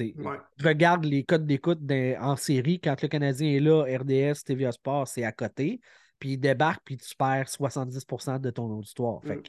[0.00, 0.38] Ouais.
[0.62, 1.78] Regarde les codes d'écoute
[2.20, 2.80] en série.
[2.80, 5.80] Quand le Canadien est là, RDS, TVA Sport, c'est à côté.
[6.18, 9.20] Puis il débarque, puis tu perds 70% de ton auditoire.
[9.22, 9.42] Fait Mm.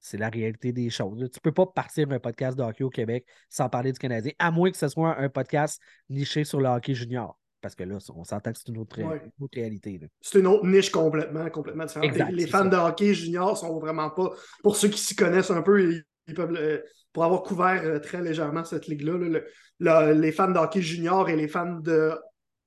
[0.00, 1.16] c'est la réalité des choses.
[1.18, 4.32] Tu ne peux pas partir un podcast de hockey au Québec sans parler du Canadien,
[4.38, 5.80] à moins que ce soit un podcast
[6.10, 7.38] niché sur le hockey junior.
[7.62, 9.22] Parce que là, on s'entend que c'est une autre, ré- Ouais.
[9.38, 9.98] une autre réalité.
[10.20, 12.04] c'est une autre niche complètement, complètement différente.
[12.10, 12.68] Exact, les fans ça.
[12.68, 14.30] de hockey junior sont vraiment pas.
[14.62, 16.82] Pour ceux qui s'y connaissent un peu, ils peuvent le-
[17.12, 19.44] pour avoir couvert euh, très légèrement cette ligue-là, là, le-
[19.80, 22.12] le- les fans de hockey junior et les fans de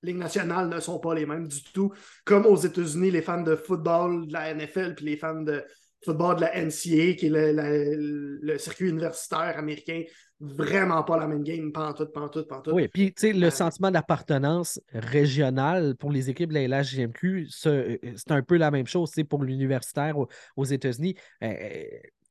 [0.04, 1.92] Ligue nationale ne sont pas les mêmes du tout.
[2.24, 5.64] Comme aux États-Unis, les fans de football de la NFL puis les fans de
[6.06, 10.04] football de la NCAA, qui est le, circuit universitaire américain,
[10.40, 12.74] vraiment pas la même game, pantoute, pantoute, pantoute.
[12.76, 17.48] Oui, puis tu sais, le Euh, sentiment d'appartenance régionale pour les équipes de la LHJMQ,
[17.66, 21.16] euh, c'est un peu la même chose sais, pour l'universitaire aux, aux États-Unis.
[21.44, 21.82] Euh, euh,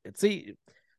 [0.04, 0.56] tu sais,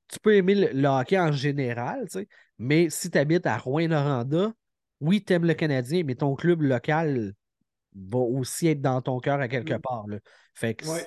[0.10, 3.58] tu peux aimer le, le hockey en général, tu sais, mais si tu habites à
[3.58, 4.54] Rouen-Noranda,
[5.02, 7.34] oui, tu aimes le Canadien, mais ton club local
[7.96, 9.82] va aussi être dans ton cœur à quelque Mm.
[9.82, 10.08] part.
[10.08, 10.18] là.
[10.54, 11.06] Fait que Ouais.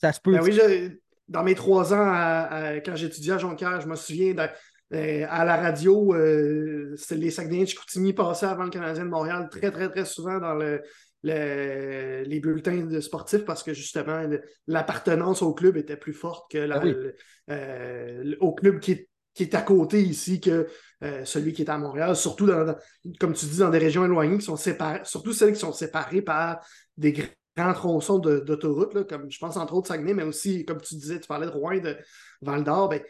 [0.00, 0.32] ça se peut.
[0.32, 0.90] Ben oui, je-
[1.28, 4.48] dans mes trois ans, à- à- quand j'étudiais à Jonquière, je me souviens de-
[4.94, 9.10] euh, à la radio, euh, c'est les Saguenayens de Chicoutimi passaient avant le Canadien de
[9.10, 10.82] Montréal très, très, très souvent dans le,
[11.22, 14.22] le- les bulletins de sportifs parce que justement,
[14.66, 16.92] l'appartenance au club était plus forte que la- Ah oui.
[16.92, 17.14] le-
[17.50, 20.66] euh, le- au club qui est, qui est à côté ici que
[21.02, 22.76] euh, celui qui est à Montréal, surtout dans, dans-
[23.18, 26.22] comme tu dis, dans des régions éloignées qui sont séparées, surtout celles qui sont séparées
[26.22, 26.60] par
[26.96, 27.12] des
[27.56, 31.26] grands tronçons d'autoroute, comme je pense entre autres Saguenay, mais aussi, comme tu disais, tu
[31.26, 31.96] parlais de Rouen, de
[32.40, 33.00] Val d'Or, ben,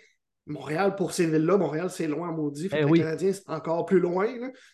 [0.46, 2.68] Montréal, pour ces villes-là, Montréal, c'est loin à maudit.
[2.72, 2.98] Eh oui.
[2.98, 4.26] Le Canadien, c'est encore plus loin.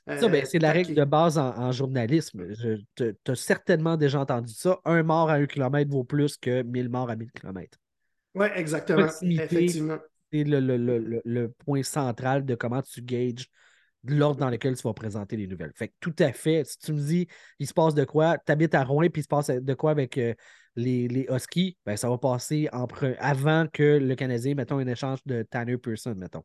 [0.06, 2.46] ben, Euh, c'est la règle de base en, en journalisme.
[2.96, 4.78] Tu as certainement déjà entendu ça.
[4.84, 7.78] Un mort à un kilomètre vaut plus que 1000 morts à 1000 kilomètres.
[8.34, 9.04] Ouais, exactement.
[9.04, 9.42] Proximité.
[9.44, 9.98] Effectivement.
[10.32, 13.46] C'est le, le- le- le- le point central de comment tu gages
[14.04, 15.72] l'ordre dans lequel tu vas présenter les nouvelles.
[15.74, 17.26] Fait que tout à fait, si tu me dis,
[17.58, 19.90] il se passe de quoi, tu habites à Rouen, puis il se passe de quoi
[19.90, 20.34] avec euh,
[20.78, 24.86] les, les Huskies, ben, ça va passer en pre- avant que le Canadien, mettons, un
[24.86, 26.44] échange de Tanner Pearson, mettons.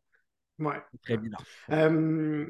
[0.60, 0.82] Ouais.
[1.04, 1.32] Très bien.
[1.72, 2.46] Euh,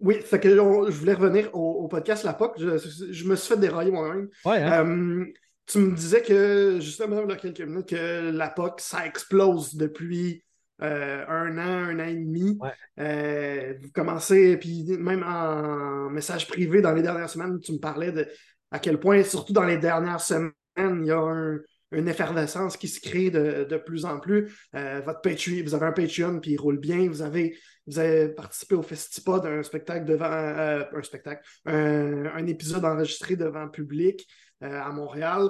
[0.00, 2.58] oui, fait que on- je voulais revenir au, au podcast La POC.
[2.58, 4.28] Je, je me suis fait dérailler moi-même.
[4.44, 4.86] Ouais, hein?
[4.86, 5.26] Euh,
[5.66, 9.74] tu me disais que, justement, il y a quelques minutes, que la POC, ça explose
[9.76, 10.42] depuis
[10.82, 12.58] euh, un an, un an et demi.
[12.96, 18.26] vous commencez, puis même en message privé dans les dernières semaines, tu me parlais de
[18.70, 20.52] à quel point, surtout dans les dernières semaines,
[20.88, 21.60] il y a un,
[21.92, 24.54] une effervescence qui se crée de, plus en plus.
[24.74, 25.20] Euh, votre
[25.62, 27.08] vous avez un Patreon puis il roule bien.
[27.08, 32.84] Vous avez, vous avez participé au Festipod, un spectacle devant euh, un spectacle, un, épisode
[32.84, 34.26] enregistré devant public
[34.62, 35.48] euh, à Montréal.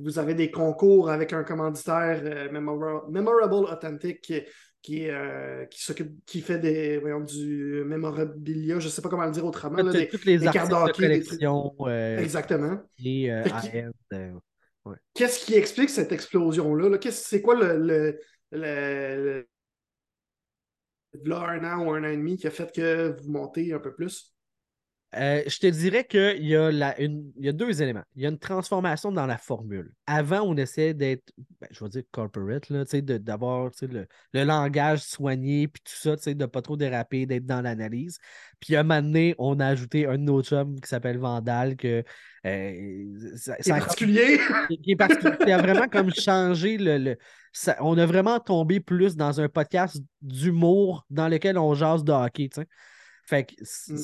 [0.00, 4.32] vous avez des concours avec un commanditaire Memorable, Authentic
[4.86, 5.08] qui,
[5.68, 5.94] qui,
[6.24, 9.78] qui, fait des, du mémorabilia, je ne sais pas comment le dire autrement.
[9.82, 11.74] toutes les cartes de collection.
[12.18, 12.78] Exactement.
[13.04, 13.32] Et
[15.14, 16.96] Qu'est-ce qui explique cette explosion-là?
[17.10, 18.20] c'est quoi le,
[18.52, 19.48] le,
[21.32, 23.92] un an ou un an et demi qui a fait que vous montez un peu
[23.92, 24.35] plus?
[25.16, 28.02] Euh, je te dirais qu'il y, a y a deux éléments.
[28.16, 29.92] Il y a une transformation dans la formule.
[30.06, 35.82] Avant, on essayait d'être, ben, je vais dire corporate, d'avoir le, le, langage soigné, puis
[35.82, 38.18] tout ça, de ne pas trop déraper, d'être dans l'analyse.
[38.60, 42.04] Puis à un moment donné, on a ajouté un autre chum qui s'appelle Vandal, que
[42.44, 43.04] euh,
[43.36, 44.38] c'est particulier.
[44.82, 45.36] Qui est particulier.
[45.44, 47.16] qui a vraiment comme changé le.
[47.80, 52.50] on a vraiment tombé plus dans un podcast d'humour dans lequel on jase de hockey.
[53.26, 53.54] Fait que
[53.92, 53.98] mm.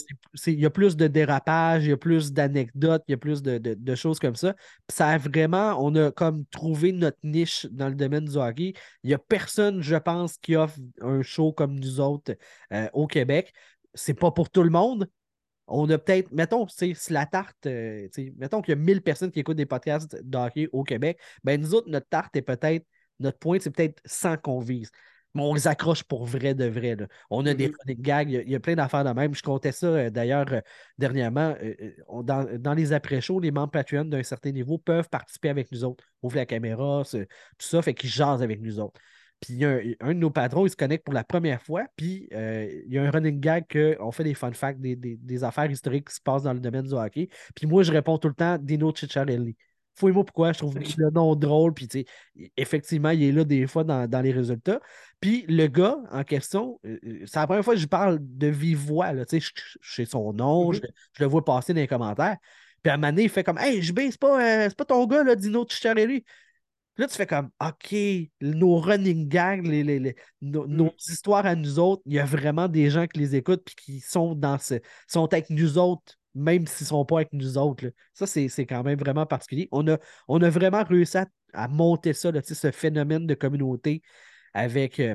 [0.49, 3.43] il y a plus de dérapage, il y a plus d'anecdotes, il y a plus
[3.43, 4.55] de, choses comme ça.
[4.89, 8.75] ça a vraiment, on a comme trouvé notre niche dans le domaine du hockey.
[9.05, 12.35] Il n'y a personne, je pense, qui offre un show comme nous autres
[12.73, 13.53] euh, au Québec.
[13.95, 15.09] C'est pas pour tout le monde,
[15.67, 19.41] on a peut-être, mettons, si la tarte, euh, mettons qu'il y a 1000 personnes qui
[19.41, 22.87] écoutent des podcasts de au Québec, ben nous autres, notre tarte est peut-être,
[23.21, 24.91] notre point, c'est peut-être 100 qu'on vise.
[25.35, 26.97] Mais on les accroche pour vrai de vrai.
[27.31, 28.01] On a des, mm-hmm.
[28.01, 29.35] gags, il y, a, plein d'affaires de même.
[29.35, 30.61] Je comptais ça euh, d'ailleurs euh,
[30.99, 31.55] dernièrement.
[32.23, 36.05] dans, les après-shows, les membres Patreon d'un certain niveau peuvent participer avec nous autres.
[36.23, 37.27] Ouvre la caméra, tout
[37.59, 39.01] ça, fait qu'ils jasent avec nous autres.
[39.43, 42.69] Puis un, un, de nos patrons, il se connecte pour la première fois, puis euh,
[42.87, 46.15] il y a un running gag qu'on fait des fun facts, des, affaires historiques qui
[46.15, 47.29] se passent dans le domaine du hockey.
[47.57, 49.57] Puis moi, je réponds tout le temps Dino Cicciarelli.
[49.97, 51.89] Fouille-moi pourquoi, je trouve le nom drôle, puis
[52.57, 54.81] effectivement, il est là des fois dans, les résultats.
[55.23, 58.49] Puis le gars en question, euh, euh, c'est la première fois que je parle de
[58.49, 59.39] vive voix, là, je
[59.81, 60.83] sais son nom, mm-hmm.
[61.17, 62.37] je, le vois passer dans les commentaires.
[62.83, 65.25] Puis à un moment donné, il fait comme Hey, JB, c'est pas, pas ton gars,
[65.25, 66.25] là, Dino Cicciarelli
[66.97, 67.95] là, tu fais comme, OK,
[68.41, 70.91] nos running gags, les, nos, mm.
[71.09, 74.01] histoires à nous autres, il y a vraiment des gens qui les écoutent et qui
[74.01, 74.75] sont, dans ce,
[75.09, 77.93] sont avec nous autres, même s'ils ne sont pas avec nous autres.
[78.15, 79.69] Ça, c'est quand même vraiment particulier.
[79.73, 84.03] On a, on a vraiment réussi à, monter ça, ce phénomène de communauté
[84.55, 85.15] avec, euh,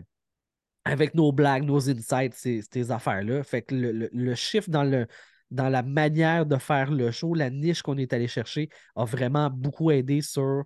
[0.85, 3.43] avec nos blagues, nos insights, ces, ces affaires-là.
[3.43, 5.07] Fait que le, le, chiffre dans le
[5.49, 9.49] dans la manière de faire le show, la niche qu'on est allé chercher a vraiment
[9.49, 10.65] beaucoup aidé sur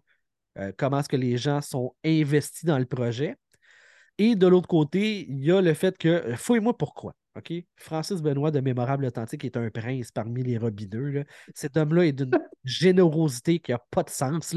[0.57, 3.35] euh, comment est-ce que les gens sont investis dans le projet.
[4.17, 7.13] Et de l'autre côté, il y a le fait que, euh, fouille-moi pourquoi.
[7.37, 7.53] OK?
[7.77, 11.23] Francis Benoît de Mémorable Authentique est un prince parmi les robineux.
[11.55, 12.31] Cet homme-là est d'une
[12.65, 14.55] générosité qui n'a pas de sens.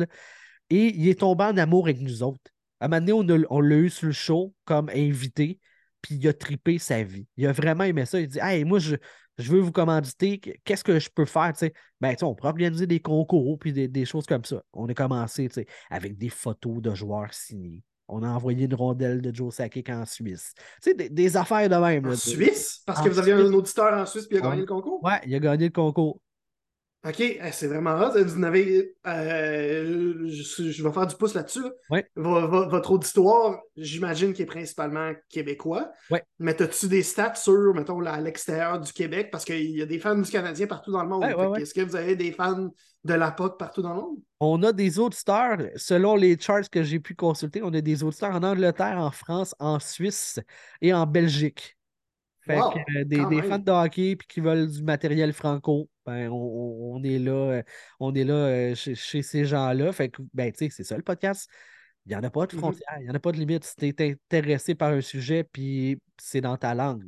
[0.70, 2.50] Et il est tombé en amour avec nous autres.
[2.84, 5.58] À un moment donné, on l'a eu sur le show comme invité,
[6.02, 7.26] puis il a tripé sa vie.
[7.38, 8.20] Il a vraiment aimé ça.
[8.20, 8.96] Il dit Hey, moi, je,
[9.38, 11.54] je veux vous commanditer, qu'est-ce que je peux faire?
[12.02, 14.62] Ben, on peut organiser des concours puis des, choses comme ça.
[14.74, 15.48] On a commencé
[15.88, 17.82] avec des photos de joueurs signés.
[18.06, 20.52] On a envoyé une rondelle de Joe Sakic en Suisse.
[20.84, 22.06] Des, des, affaires de même.
[22.06, 22.82] En Suisse?
[22.84, 25.00] Parce que vous aviez un auditeur en Suisse puis il a gagné le concours?
[25.02, 26.20] Oui, il a gagné le concours.
[27.06, 28.12] OK, eh, c'est vraiment rare.
[28.16, 28.94] Vous n'avez.
[29.06, 31.64] Euh, je, vais faire du pouce là-dessus.
[32.16, 35.90] votre auditoire, j'imagine qu'il est principalement québécois.
[36.10, 36.24] Ouais.
[36.38, 39.28] Mais as-tu des stats sur, mettons, à l'extérieur du Québec?
[39.30, 41.24] Parce qu'il y a des fans du Canadien partout dans le monde.
[41.58, 42.70] Est-ce que vous avez des fans
[43.04, 44.16] de la POC partout dans le monde?
[44.40, 48.34] On a des auditeurs, selon les charts que j'ai pu consulter, on a des auditeurs
[48.34, 50.40] en Angleterre, en France, en Suisse
[50.80, 51.76] et en Belgique.
[52.46, 57.18] Fait que, euh, des, fans de hockey qui veulent du matériel franco, ben, on, est
[57.18, 57.62] là, euh,
[58.00, 59.92] on est là euh, chez, ces gens-là.
[59.92, 61.48] Fait que, ben, tu sais, c'est ça le podcast.
[62.04, 62.58] Il n'y en a pas de mm-hmm.
[62.58, 63.64] frontières, il n'y en a pas de limite.
[63.64, 67.04] Si tu es intéressé par un sujet, puis c'est dans ta langue,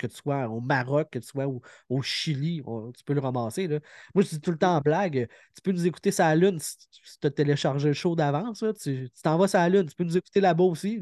[0.00, 2.62] que tu sois au Maroc, que tu sois au, Chili,
[2.96, 3.66] tu peux le ramasser.
[3.68, 3.78] Là.
[4.14, 6.58] Moi, je dis tout le temps en blague, tu peux nous écouter sur la Lune
[6.58, 6.76] si,
[7.20, 8.64] tu as téléchargé le show d'avance.
[8.82, 10.98] Tu t'en vas sur la Lune, tu peux nous écouter là-bas aussi.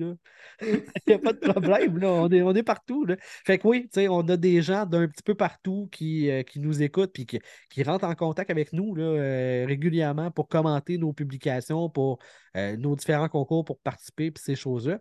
[0.62, 2.02] Il n'y a pas de problème.
[2.02, 3.04] On, est, on est partout.
[3.04, 3.16] Là.
[3.20, 6.82] Fait que oui, on a des gens d'un petit peu partout qui, euh, qui nous
[6.82, 11.12] écoutent et qui, qui, rentrent en contact avec nous là, euh, régulièrement pour commenter nos
[11.12, 12.18] publications, pour
[12.56, 15.00] euh, nos différents concours, pour participer, puis ces choses-là.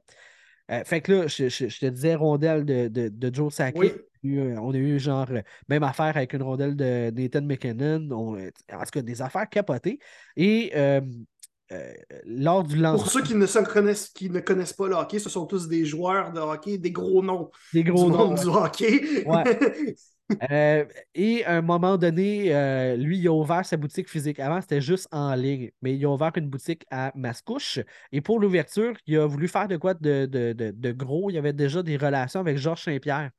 [0.70, 3.94] Euh, fait que là, je, te disais rondelle de, de, Joe Sakic.
[4.24, 5.30] On a eu genre
[5.70, 8.10] même affaire avec une rondelle de Nathan McKinnon.
[8.12, 10.00] en tout cas, des affaires capotées.
[10.36, 11.02] Et euh,
[11.72, 11.94] euh,
[12.26, 13.04] lors du lancement.
[13.04, 15.68] Pour ceux qui ne, se connaissent, qui ne connaissent pas le hockey, ce sont tous
[15.68, 17.50] des joueurs de hockey, des gros noms.
[17.74, 18.30] Des gros du noms.
[18.30, 18.44] monde ouais.
[18.44, 19.26] du hockey.
[19.26, 19.96] Ouais.
[20.52, 20.86] Euh,
[21.16, 24.40] et à un moment donné, euh, lui, il a ouvert sa boutique physique.
[24.40, 27.80] Avant, c'était juste en ligne, mais il a ouvert une boutique à Mascouche.
[28.12, 31.30] Et pour l'ouverture, il a voulu faire de quoi de, de- de- gros.
[31.32, 33.32] Il avait déjà des relations avec Georges Saint-Pierre,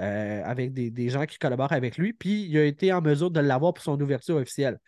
[0.00, 2.12] euh, avec des, des gens qui collaborent avec lui.
[2.14, 4.78] Puis il a été en mesure de l'avoir pour son ouverture officielle.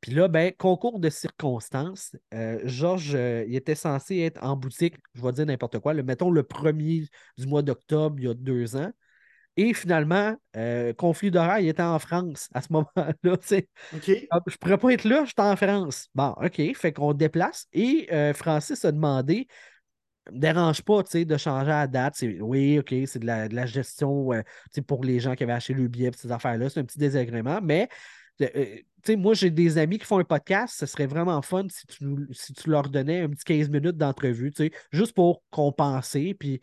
[0.00, 2.16] Puis là, ben, concours de circonstances,
[2.64, 3.12] Georges,
[3.48, 7.04] il était censé être en boutique, je vais dire n'importe quoi, le, mettons le premier
[7.38, 8.92] du mois d'octobre, il y a deux ans.
[9.56, 13.12] Et finalement, euh, conflit d'horaire, il était en France à ce moment-là.
[14.30, 16.08] Ah, Je ne pourrais pas être là, je suis en France.
[16.14, 17.66] Bon, OK, fait qu'on déplace.
[17.72, 19.48] Et euh, Francis a demandé,
[20.32, 22.22] me dérange pas, de changer la date.
[22.40, 24.42] Oui, OK, c'est de la, de la gestion, euh,
[24.86, 27.88] pour les gens qui avaient acheté le billet, ces affaires-là, c'est un petit désagrément, mais
[28.42, 28.76] euh,
[29.16, 32.32] moi, j'ai des amis qui font un podcast, ce serait vraiment fun si tu, nous-
[32.32, 34.52] si tu leur donnais un petit 15 minutes d'entrevue,
[34.92, 36.34] juste pour compenser.
[36.34, 36.60] Puis,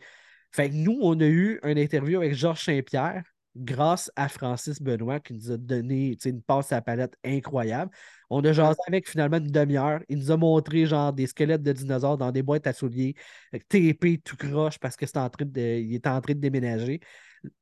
[0.52, 3.22] fait que nous, on a eu une interview avec Georges Saint-Pierre
[3.56, 7.90] grâce à Francis Benoît qui nous a donné une passe à la palette incroyable.
[8.30, 10.00] On a jasé avec finalement une demi-heure.
[10.08, 13.14] Il nous a montré genre des squelettes de dinosaures dans des boîtes à souliers,
[13.52, 17.00] avec TP tout croche parce que c'est en train de, il en train de déménager.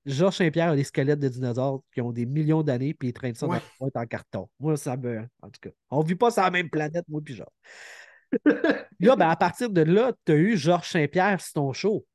[0.05, 3.35] Georges Saint-Pierre a des squelettes de dinosaures qui ont des millions d'années, puis il traîne
[3.35, 3.59] ça Ouais.
[3.59, 4.49] dans une boîte en carton.
[4.59, 5.20] Moi, ça me.
[5.42, 7.53] En tout cas, on ne vit pas sur la même planète, moi, puis genre.
[9.01, 12.07] là, ben, à partir de là, tu as eu Georges Saint-Pierre sur ton show.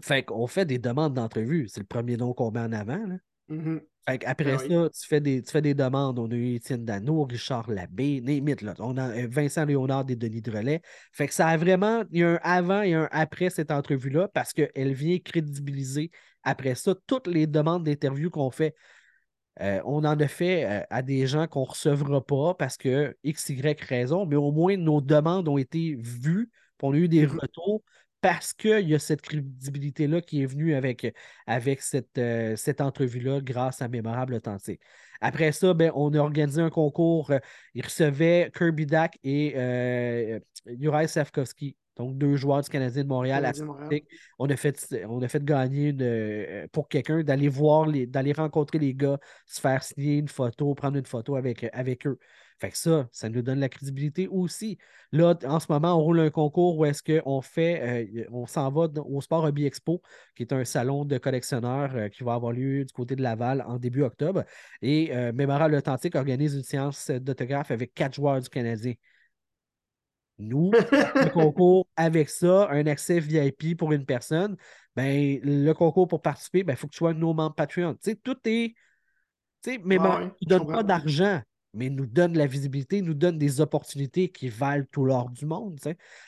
[0.00, 1.68] Fait qu'on fait des demandes d'entrevue.
[1.68, 3.04] C'est le premier nom qu'on met en avant.
[3.06, 3.16] Là.
[3.48, 3.80] Mhm.
[4.08, 4.88] Fait après Ben ça, oui.
[4.90, 6.18] tu, fais des, tu fais des demandes.
[6.18, 8.74] On a eu Étienne Dano, Richard Labbé, limite, là.
[8.78, 10.80] On a euh, Vincent Léonard des Denis Drolet.
[11.12, 12.04] Fait que ça a vraiment.
[12.10, 16.10] Il y a un avant et un après cette entrevue-là parce qu'elle vient crédibiliser
[16.42, 18.74] après ça toutes les demandes d'interview qu'on fait.
[19.60, 23.16] Euh, on en a fait euh, à des gens qu'on ne recevra pas parce que
[23.24, 26.48] X, Y raison, mais au moins nos demandes ont été vues,
[26.78, 27.38] puis on a eu des Mhm.
[27.40, 27.82] retours
[28.20, 31.04] parce qu'il y a cette crédibilité-là qui est venue avec,
[32.18, 34.80] euh, cette entrevue-là grâce à Mémorable Authentique.
[35.20, 37.30] Après ça, ben, on a organisé un concours.
[37.30, 37.38] euh,
[37.74, 40.40] ils recevaient Kirby Dack et euh,
[41.06, 44.02] Safkovski, donc deux joueurs du Canadien de Montréal à Canadien de Montréal.
[44.38, 48.78] On a fait, on a fait gagner une, euh, pour quelqu'un d'aller voir, d'aller rencontrer
[48.78, 52.18] les gars, se faire signer une photo, prendre une photo avec, avec eux.
[52.58, 54.78] Fait que ça, ça nous donne la crédibilité aussi.
[55.12, 58.70] Là, en ce moment, on roule un concours où est-ce qu'on fait, euh, on s'en
[58.70, 60.02] va au Sport Hobby Expo,
[60.34, 63.64] qui est un salon de collectionneurs euh, qui va avoir lieu du côté de Laval
[63.66, 64.42] en début octobre.
[64.82, 68.94] Et euh, Mémorable Authentique organise une séance d'autographe avec quatre joueurs du Canadien.
[70.38, 70.78] Nous,
[71.20, 74.56] le concours avec ça, un accès VIP pour une personne,
[74.96, 77.54] ben, le concours pour participer, il ben, faut que tu sois un de nos membres
[77.54, 77.94] Patreon.
[77.94, 78.74] Tu sais, tout est.
[79.62, 80.74] Tu sais, mais Ouais, ne ouais, nous je donne comprends.
[80.78, 81.40] pas d'argent,
[81.74, 85.78] mais nous donne la visibilité, nous donne des opportunités qui valent tout l'or du monde.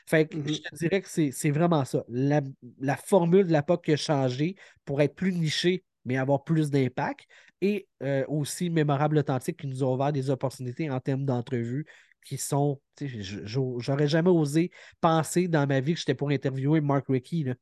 [0.06, 0.48] Fait que Mhm.
[0.54, 2.04] je te dirais que c'est vraiment ça.
[2.08, 2.40] La,
[2.80, 6.70] la formule de la POC qui a changé pour être plus niché, mais avoir plus
[6.70, 7.26] d'impact.
[7.62, 11.86] Et euh, aussi Mémorable Authentique qui nous a ouvert des opportunités en termes d'entrevues
[12.24, 12.80] qui sont.
[13.44, 17.44] J'aurais jamais osé penser dans ma vie que j'étais pour interviewer Mark Rickey.
[17.44, 17.54] là.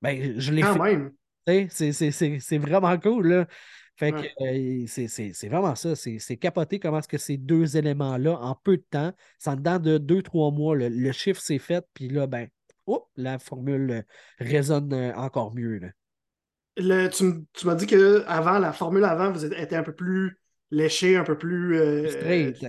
[0.00, 1.68] Ben, je l'ai Quand fait.
[1.70, 3.28] C'est vraiment cool.
[3.28, 3.46] Là.
[3.96, 5.94] Fait que euh, c'est- vraiment ça.
[5.94, 9.78] C'est capoté comment est-ce que ces deux éléments-là, en peu de temps, c'est en dedans
[9.78, 12.48] de deux, trois mois, le, le chiffre s'est fait, puis là, ben,
[12.86, 14.02] oh, la formule euh,
[14.38, 15.78] résonne euh, encore mieux.
[15.78, 15.88] là.
[16.78, 20.38] Le- tu tu m'as dit que avant la formule avant, vous était un peu plus
[20.72, 22.66] léché, un peu plus euh, Straight.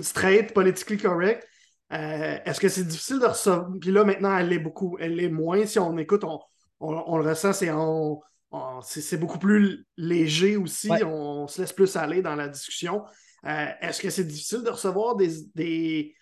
[0.00, 1.46] straight, politically correct.
[1.92, 3.68] Euh, Est-ce que c'est difficile de recevoir?
[3.80, 4.96] Puis là, maintenant, elle l'est beaucoup.
[5.00, 5.66] Elle l'est moins.
[5.66, 6.38] Si on écoute, on,
[6.78, 8.20] on- on le ressent, c'est on-
[8.82, 10.88] c'est c'est beaucoup plus léger aussi.
[10.90, 11.02] Ouais.
[11.04, 13.04] On, se laisse plus aller dans la discussion.
[13.46, 16.14] Euh, Est-ce que c'est difficile de recevoir des, des,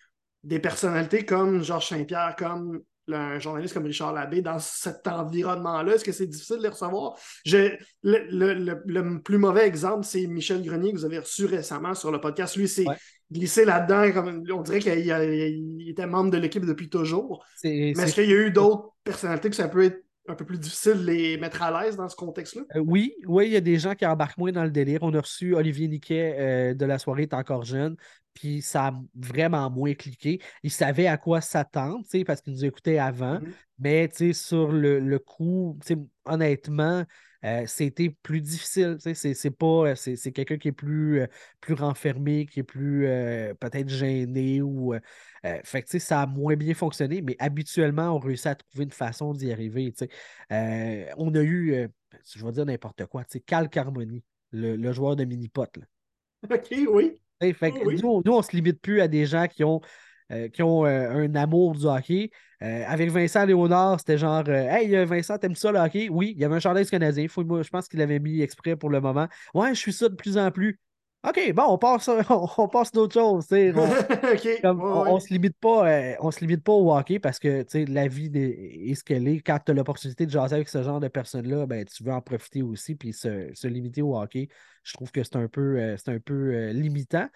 [0.44, 2.80] des personnalités comme Georges Saint-Pierre, comme
[3.16, 5.94] un journaliste comme Richard Labbé dans cet environnement-là?
[5.94, 7.14] Est-ce que c'est difficile de les recevoir?
[7.44, 11.44] Je- le, le- le- le plus mauvais exemple, c'est Michel Grenier que vous avez reçu
[11.47, 12.57] récemment sur le podcast.
[12.57, 12.97] Lui, c'est Ouais.
[13.31, 14.42] glissé là-dedans.
[14.55, 17.44] On dirait qu'il était membre de l'équipe depuis toujours.
[17.64, 20.58] Mais est-ce qu'il y a eu d'autres personnalités que ça peut être un peu plus
[20.58, 22.62] difficile de les mettre à l'aise dans ce contexte-là?
[22.76, 25.00] Euh, oui, oui, il y a des gens qui embarquent moins dans le délire.
[25.02, 27.96] On a reçu Olivier Niquet euh, de la soirée est encore jeune,
[28.34, 30.40] puis ça a vraiment moins cliqué.
[30.62, 33.52] Il savait à quoi s'attendre, tu sais, parce qu'il nous écoutait avant, Mhm.
[33.78, 35.78] mais sur le, le coup,
[36.24, 37.04] honnêtement,
[37.44, 38.96] euh, c'était plus difficile.
[38.96, 41.27] tu sais, C'est c'est pas, c'est c'est quelqu'un qui est plus, euh,
[41.61, 44.94] plus renfermé, qui est plus euh, peut-être gêné ou.
[44.94, 45.01] euh,
[45.46, 48.54] euh, fait que tu sais, ça a moins bien fonctionné, mais habituellement, on réussit à
[48.56, 49.92] trouver une façon d'y arriver.
[49.92, 50.08] tu sais.
[50.52, 51.88] Euh, on a eu, euh,
[52.35, 55.69] je vais dire n'importe quoi, tu sais, Cal Carmoni, le, le joueur de mini-pot.
[55.77, 55.85] là.
[56.50, 57.21] OK, oui.
[57.40, 58.00] Fait que oui.
[58.02, 59.81] nous, nous, on se limite plus à des gens qui ont
[60.33, 62.31] euh, qui ont euh, un amour du hockey.
[62.63, 66.09] Euh, avec Vincent Léonard, c'était genre Hey Vincent, t'aimes ça le hockey?
[66.11, 67.27] Oui, il y avait un chandail canadien.
[67.29, 69.29] je pense qu'il l'avait mis exprès pour le moment.
[69.54, 70.81] Ouais, je suis ça de plus en plus.
[71.27, 72.09] OK, bon, on passe,
[72.59, 73.46] on, passe d'autres choses.
[73.50, 78.31] on, ne se limite pas, on se limite pas au hockey parce que la vie
[78.35, 79.40] est, ce qu'elle est.
[79.40, 82.21] Quand tu as l'opportunité de jaser avec ce genre de personnes-là, ben, tu veux en
[82.21, 84.48] profiter aussi puis se, limiter au hockey.
[84.85, 87.29] Je trouve que c'est un peu, c'est un peu limitant.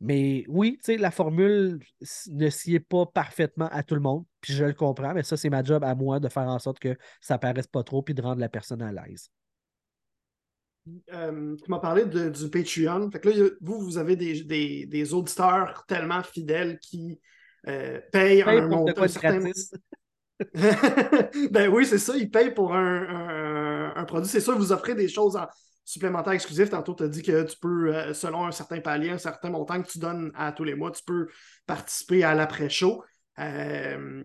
[0.00, 1.78] Mais oui, tu sais, la formule
[2.28, 5.36] ne s'y est pas parfaitement à tout le monde, puis je le comprends, mais ça,
[5.36, 8.14] c'est ma job à moi de faire en sorte que ça paraisse pas trop, puis
[8.14, 9.30] de rendre la personne à l'aise.
[11.12, 13.10] Euh, tu m'as parlé du Patreon.
[13.10, 17.20] Fait que là, vous, vous avez des, des, auditeurs tellement fidèles qui
[17.68, 19.50] euh, payent un montant certain...
[21.50, 24.30] ben oui, c'est ça, ils payent pour un, un produit.
[24.30, 25.46] C'est sûr, vous offrez des choses en,
[25.90, 26.70] supplémentaire exclusif.
[26.70, 29.82] Tantôt, tu as dit que tu peux, euh, selon un certain palier, un certain montant
[29.82, 31.26] que tu donnes à tous les mois, tu peux
[31.66, 33.02] participer à l'après-show.
[33.38, 34.22] Euh,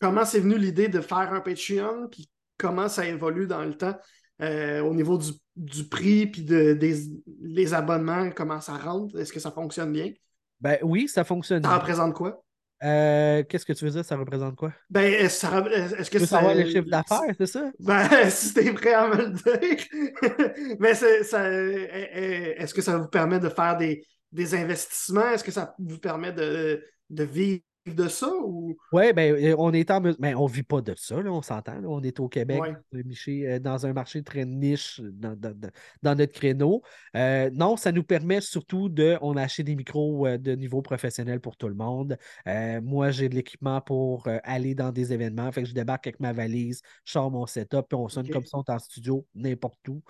[0.00, 3.96] comment c'est venu l'idée de faire un Patreon, puis comment ça évolue dans le temps
[4.42, 5.18] euh, au niveau
[5.54, 6.96] du, prix, puis de, des
[7.40, 9.16] les abonnements, comment ça rentre?
[9.18, 10.12] Est-ce que ça fonctionne bien?
[10.60, 11.62] Ben oui, ça fonctionne.
[11.62, 12.42] Ça représente quoi?
[12.84, 14.04] Euh, qu'est-ce que tu veux dire?
[14.04, 14.72] Ça représente quoi?
[14.90, 17.70] Ben, est-ce, est-ce que tu veux savoir le chiffre d'affaires, c'est ça?
[17.80, 20.76] Ben, si t'es prêt à me le dire.
[20.80, 25.30] Mais ça, est-ce que ça vous permet de faire des, des investissements?
[25.30, 27.62] Est-ce que ça vous permet de, de vivre
[27.92, 28.30] de ça?
[28.42, 28.76] Ou...
[28.92, 31.82] Oui, ben, euh, on est en ben, on vit pas de ça, on s'entend.
[31.84, 32.62] On est au Québec,
[32.94, 35.36] euh, dans un marché très niche dans,
[36.02, 36.82] notre créneau.
[37.16, 39.18] Euh, non, ça nous permet surtout de.
[39.20, 42.16] On a acheté des micros de niveau professionnel pour tout le monde.
[42.82, 45.50] moi, j'ai de l'équipement pour aller dans des événements.
[45.52, 48.44] Fait que je débarque avec ma valise, je sors mon setup, puis on sonne comme
[48.44, 50.02] ça, on est en studio, n'importe où.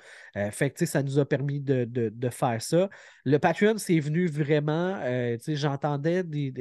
[0.52, 2.88] fait que ça nous a permis de, faire ça.
[3.24, 5.00] Le Patreon, c'est venu vraiment.
[5.46, 6.52] J'entendais des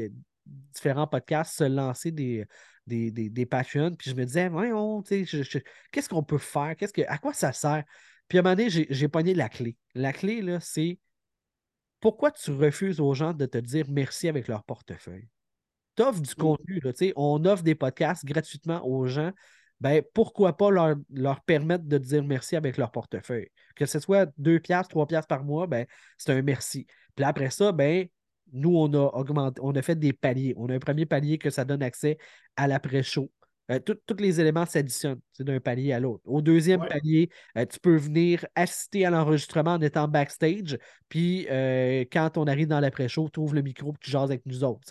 [0.46, 2.46] différents podcasts se lancer des,
[2.88, 3.96] des, des, Patreons.
[3.96, 6.76] Puis je me disais, voyons, qu'est-ce qu'on peut faire?
[6.76, 7.84] Qu'est-ce que, à quoi ça sert?
[8.28, 9.78] Puis à un moment donné, j'ai pogné la clé.
[9.96, 11.00] La clé, là, c'est
[12.00, 15.30] pourquoi tu refuses aux gens de te dire merci avec leur portefeuille?
[15.96, 19.32] Tu offres du contenu, là, on offre des podcasts gratuitement aux gens.
[19.80, 23.50] Ben, pourquoi pas leur, leur, permettre de dire merci avec leur portefeuille?
[23.76, 25.86] Que ce soit 2 piastres, 3 piastres par mois, ben,
[26.18, 26.88] c'est un merci.
[27.16, 28.08] Puis après ça, ben,
[28.54, 30.54] nous, on a augmenté, on a fait des paliers.
[30.58, 32.18] On a un premier palier que ça donne accès
[32.56, 33.30] à l'après-show.
[33.72, 36.24] Euh, tous les éléments s'additionnent d'un palier à l'autre.
[36.26, 40.78] Au deuxième palier, euh, tu peux venir assister à l'enregistrement en étant backstage.
[41.08, 44.46] Puis euh, quand on arrive dans l'après-show, tu ouvres le micro et tu jases avec
[44.46, 44.82] nous autres.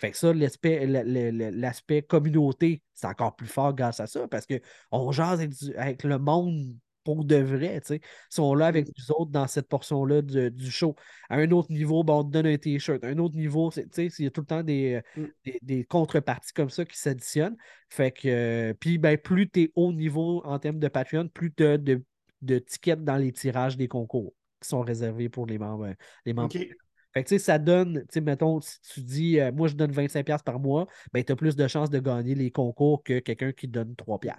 [0.00, 5.46] Fait que ça, l'aspect communauté, c'est encore plus fort grâce à ça parce qu'on jase
[5.76, 6.74] avec le monde
[7.04, 7.80] pour de vrai.
[7.90, 8.00] Ils
[8.30, 10.94] sont là avec nous autres dans cette portion-là du show.
[11.28, 13.02] À un autre niveau, on te donne un T-shirt.
[13.04, 15.26] À un autre niveau, il y a tout le temps des, mm.
[15.62, 17.56] des, contreparties comme ça qui s'additionnent.
[17.88, 21.52] Fait que, euh, puis, ben, plus tu es haut niveau en termes de Patreon, plus
[21.52, 22.02] tu as de,
[22.42, 25.86] de, tickets dans les tirages des concours qui sont réservés pour les membres.
[25.86, 25.94] Euh,
[26.24, 26.54] les membres.
[27.14, 30.86] Fait que, ça donne, mettons, si tu dis, euh, moi, je donne 25$ par mois,
[31.12, 34.32] ben, tu as plus de chances de gagner les concours que quelqu'un qui donne 3$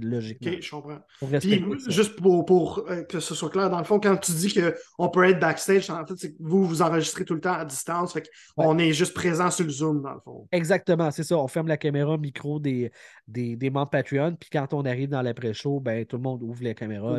[0.00, 0.52] logiquement.
[0.52, 1.00] Ok, je comprends.
[1.40, 4.54] Puis, juste pour, pour euh, que ce soit clair, dans le fond, quand tu dis
[4.54, 7.64] qu'on peut être backstage, en fait, c'est que vous, vous enregistrez tout le temps à
[7.64, 8.12] distance.
[8.12, 10.48] Fait on est juste présent sur le Zoom, dans le fond.
[10.52, 11.38] Exactement, c'est ça.
[11.38, 12.90] On ferme la caméra micro des,
[13.28, 14.36] des, des membres Patreon.
[14.38, 17.18] Puis quand on arrive dans l'après-show, ben, tout le monde ouvre les caméras,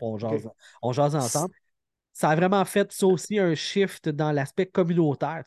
[0.00, 0.48] on jase,
[0.82, 1.54] on jase ensemble
[2.14, 5.42] ça a vraiment fait ça aussi un shift dans l'aspect communautaire.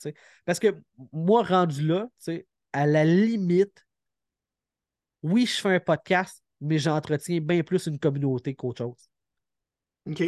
[0.46, 0.76] Parce que
[1.14, 2.08] moi, rendu là,
[2.74, 3.86] à la limite,
[5.24, 9.10] oui, je fais un podcast, mais j'entretiens bien plus une communauté qu'autre chose.
[10.10, 10.24] OK.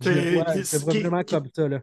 [0.00, 1.68] C'est vraiment comme ça.
[1.68, 1.80] Là.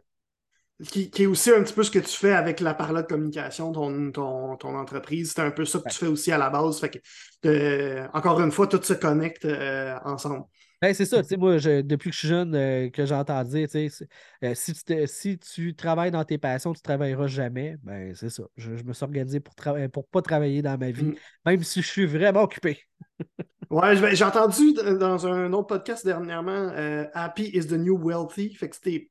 [0.90, 3.72] Qui, est aussi un petit peu ce que tu fais avec la parole de communication,
[3.72, 5.32] ton, ton, entreprise.
[5.34, 6.78] C'est un peu ça que tu fais aussi à la base.
[6.80, 7.02] Fait
[7.42, 10.44] que, encore une fois, tout se connecte euh, ensemble.
[10.80, 13.68] Ben, c'est ça, tu sais, moi, depuis que je suis jeune, euh, que j'entends dire,
[13.68, 14.06] tu sais,
[14.44, 17.76] euh, si, tu si tu travailles dans tes passions, tu ne travailleras jamais.
[17.82, 18.44] Ben, c'est ça.
[18.56, 21.14] Je, me suis organisé pour ne pour pas travailler dans ma vie, mm.
[21.46, 22.80] même si je suis vraiment occupé.
[23.70, 28.54] ouais, j'ai entendu dans un autre podcast dernièrement, euh, Happy is the new wealthy.
[28.54, 29.10] Fait que c'était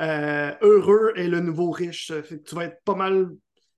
[0.00, 2.12] heureux est le nouveau riche.
[2.22, 3.30] Fait que tu vas être pas mal.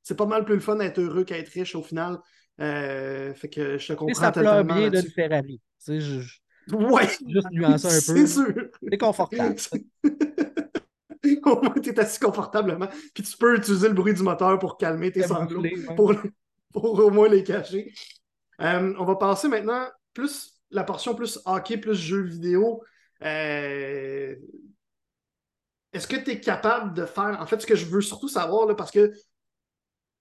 [0.02, 2.18] C'est pas mal plus le fun d'être heureux qu'être riche au final.
[2.58, 4.08] fait que je te comprends.
[4.08, 5.60] Et ça pleure bien d'une Ferrari.
[5.84, 6.22] Tu sais, je
[6.72, 7.08] Ouais.
[7.26, 8.26] Juste nuancer un peu.
[8.26, 8.54] C'est sûr.
[8.82, 9.56] C'est confortable.
[11.44, 12.88] au moins, tu es assis confortablement.
[13.14, 15.62] Puis tu peux utiliser le bruit du moteur pour calmer tes sanglots,
[15.96, 16.14] pour,
[16.72, 17.92] pour, au moins les cacher.
[18.60, 22.82] Euh, on va passer maintenant plus la portion plus hockey, plus jeux vidéo.
[23.22, 24.34] Euh,
[25.92, 27.40] est-ce que tu es capable de faire.
[27.40, 29.12] En fait, ce que je veux surtout savoir, là, parce que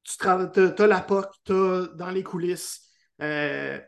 [0.03, 2.89] tu as, la POC, tu as dans les coulisses,
[3.21, 3.79] euh,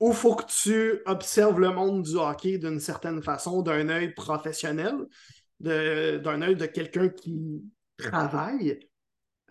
[0.00, 4.94] où faut que tu observes le monde du hockey d'une certaine façon, d'un œil professionnel,
[5.60, 7.62] d'un œil de quelqu'un qui
[7.98, 8.80] travaille.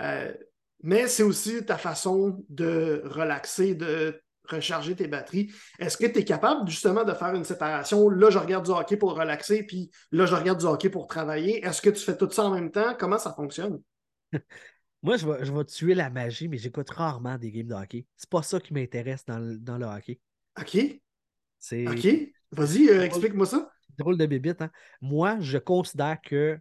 [0.01, 0.33] Euh,
[0.81, 5.51] mais c'est aussi ta façon de relaxer, de recharger tes batteries.
[5.79, 8.09] Est-ce que tu es capable justement de faire une séparation?
[8.09, 11.65] Là, je regarde du hockey pour relaxer, puis là, je regarde du hockey pour travailler.
[11.65, 12.95] Est-ce que tu fais tout ça en même temps?
[12.97, 13.81] Comment ça fonctionne?
[15.03, 18.07] Moi, je vais, je vais tuer la magie, mais j'écoute rarement des games de hockey.
[18.15, 20.19] C'est pas ça qui m'intéresse dans, le, hockey.
[20.59, 20.99] OK.
[21.59, 21.87] C'est...
[21.87, 22.07] OK.
[22.51, 23.69] Vas-y, euh, explique-moi ça.
[23.99, 24.61] Drôle de bébite.
[24.61, 24.71] Hein?
[25.01, 26.57] Moi, je considère que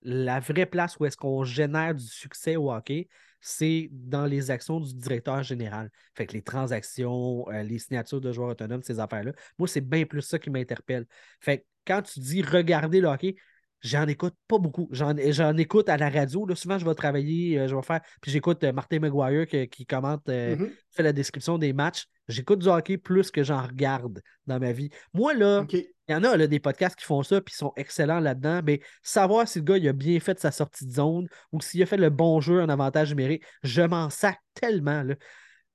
[0.00, 3.08] la vraie place où est-ce qu'on génère du succès au hockey,
[3.46, 5.90] c'est dans les actions du directeur général.
[6.14, 9.32] Fait que les transactions, euh, les signatures de joueurs autonomes, ces affaires-là.
[9.58, 11.04] Moi, c'est bien plus ça qui m'interpelle.
[11.40, 13.36] Fait que quand tu dis regarder le hockey,
[13.82, 14.88] j'en écoute pas beaucoup.
[14.92, 15.14] J'en,
[15.58, 16.46] écoute à la radio.
[16.46, 16.54] Là.
[16.54, 18.00] Souvent, je vais travailler, euh, je vais faire.
[18.22, 20.70] Puis j'écoute euh, Martin McGuire qui, commente, mm-hmm.
[20.90, 22.06] fait la description des matchs.
[22.28, 24.88] J'écoute du hockey plus que j'en regarde dans ma vie.
[25.12, 25.66] Moi, là,
[26.08, 28.60] il y en a là, des podcasts qui font ça puis sont excellents là-dedans.
[28.64, 31.82] Mais savoir si le gars il a bien fait sa sortie de zone ou s'il
[31.82, 35.02] a fait le bon jeu en avantage numérique, je m'en sac tellement.
[35.02, 35.14] Là.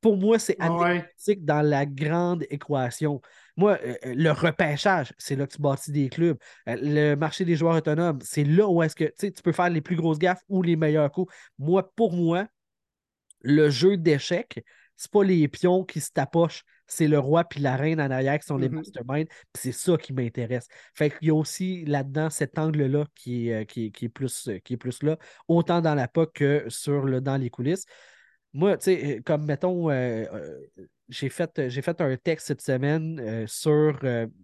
[0.02, 3.22] Pour moi, c'est anecdotique dans la grande équation.
[3.58, 6.38] Moi, euh, euh, le repêchage, c'est là que tu bâtis des clubs.
[6.70, 9.82] Euh, le marché des joueurs autonomes, c'est là où est-ce que tu peux faire les
[9.82, 11.34] plus grosses gaffes ou les meilleurs coups.
[11.58, 12.48] Moi, pour moi,
[13.42, 14.64] le jeu d'échecs,
[14.96, 18.38] c'est pas les pions qui se tapochent, c'est le roi puis la reine en arrière
[18.40, 18.74] qui sont les mm-hmm.
[18.74, 20.68] masterminds, puis c'est ça qui m'intéresse.
[20.94, 24.78] Fait qu'il y a aussi là-dedans cet angle-là qui est, qui, est plus, qui est
[24.78, 25.18] plus là,
[25.48, 27.86] autant dans la POC que sur le, dans les coulisses.
[28.54, 30.60] Moi, tu sais, comme mettons, euh, euh,
[31.08, 34.00] j'ai fait, j'ai fait un texte cette semaine euh, sur,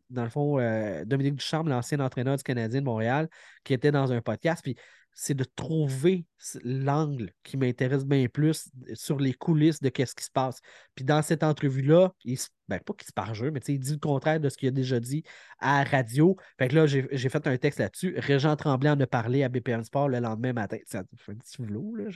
[0.10, 0.58] dans le fond,
[1.06, 3.28] Dominique Duchamp, l'ancien entraîneur du Canadien de Montréal,
[3.64, 4.62] qui était dans un podcast.
[4.64, 4.76] Puis
[5.16, 6.26] c'est de trouver
[6.64, 10.60] l'angle qui m'intéresse bien plus sur les coulisses de qu'est-ce qui se passe.
[10.94, 12.38] Puis dans cette entrevue-là, il
[12.68, 15.00] ben, pas qu'il se parjure, mais il dit le contraire de ce qu'il a déjà
[15.00, 15.24] dit
[15.60, 16.36] à radio.
[16.58, 18.16] Fait que là, j'ai fait un texte là-dessus.
[18.18, 20.78] Régent Tremblay en a parlé à BPM Sport le lendemain matin.
[20.86, 22.10] Ça fait un petit flou, là.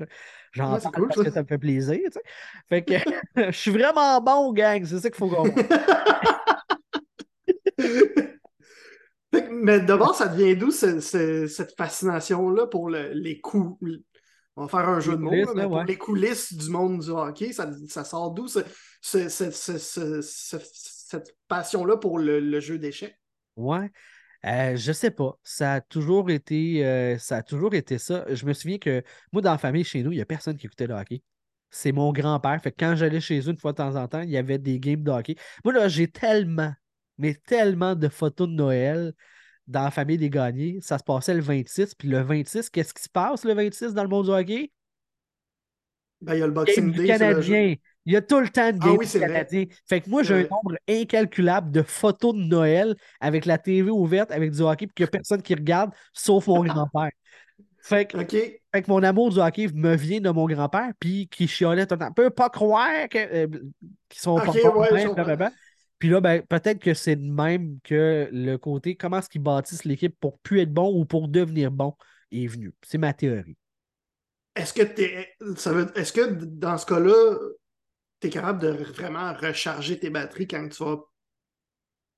[0.51, 1.99] J'en parle parce que ça me fait plaisir.
[2.67, 2.95] Fait que
[3.37, 4.83] je suis vraiment bon, gang.
[4.83, 5.45] C'est ça qu'il faut qu'on
[9.49, 13.77] Mais d'abord, ça devient d'où cette fascination-là pour les coups?
[14.55, 17.53] On va faire un jeu de mots, mais pour les coulisses du monde du hockey,
[17.53, 18.47] ça, sort d'où
[19.01, 19.25] cette
[21.47, 23.17] passion-là pour le, jeu d'échecs?
[23.55, 23.89] Ouais.
[24.45, 25.37] Euh, je sais pas.
[25.43, 28.25] Ça a toujours été euh, ça a toujours été ça.
[28.33, 30.65] Je me souviens que moi, dans la famille chez nous, il n'y a personne qui
[30.65, 31.21] écoutait le hockey.
[31.69, 32.61] C'est mon grand-père.
[32.61, 34.57] Fait que quand j'allais chez eux une fois de temps en temps, il y avait
[34.57, 35.35] des games de hockey.
[35.63, 36.73] Moi, là, j'ai tellement,
[37.17, 39.13] mais tellement de photos de Noël
[39.69, 40.79] dans la famille des gagnés.
[40.81, 41.95] Ça se passait le 26.
[41.95, 44.71] Puis le 26, qu'est-ce qui se passe le 26 dans le monde du hockey?
[46.21, 47.07] Ben, il y a le Boxing Day.
[47.07, 47.75] Canadien.
[48.05, 49.65] Il y a tout le temps de ah game canadien.
[49.87, 54.31] Fait que moi, j'ai un nombre incalculable de photos de Noël avec la TV ouverte,
[54.31, 57.11] avec du hockey, puis qu'il n'y a personne qui regarde, sauf mon grand-père.
[57.81, 61.47] Fait que, fait que, mon amour du hockey me vient de mon grand-père, puis qui
[61.47, 62.11] chialait tout le temps.
[62.11, 63.47] Peut pas croire euh,
[64.09, 65.47] qu'ils sont pas ouais,
[65.99, 69.83] puis là, ben, peut-être que c'est de même que le côté comment est-ce qu'ils bâtissent
[69.83, 71.95] l'équipe pour plus être bon ou pour devenir bon
[72.31, 72.73] est venu.
[72.81, 73.57] C'est ma théorie.
[74.55, 74.81] Est-ce que,
[75.99, 77.37] est-ce que dans ce cas-là,
[78.21, 80.97] tu es capable de vraiment recharger tes batteries quand tu vas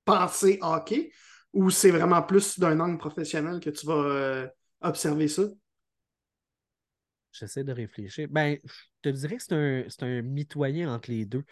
[0.06, 1.12] penser hockey?
[1.54, 4.48] Ou c'est vraiment plus d'un angle professionnel que tu vas euh,
[4.82, 5.44] observer ça?
[7.32, 8.28] J'essaie de réfléchir.
[8.30, 11.44] Ben, je te dirais que c'est un, un mitoyen entre les deux.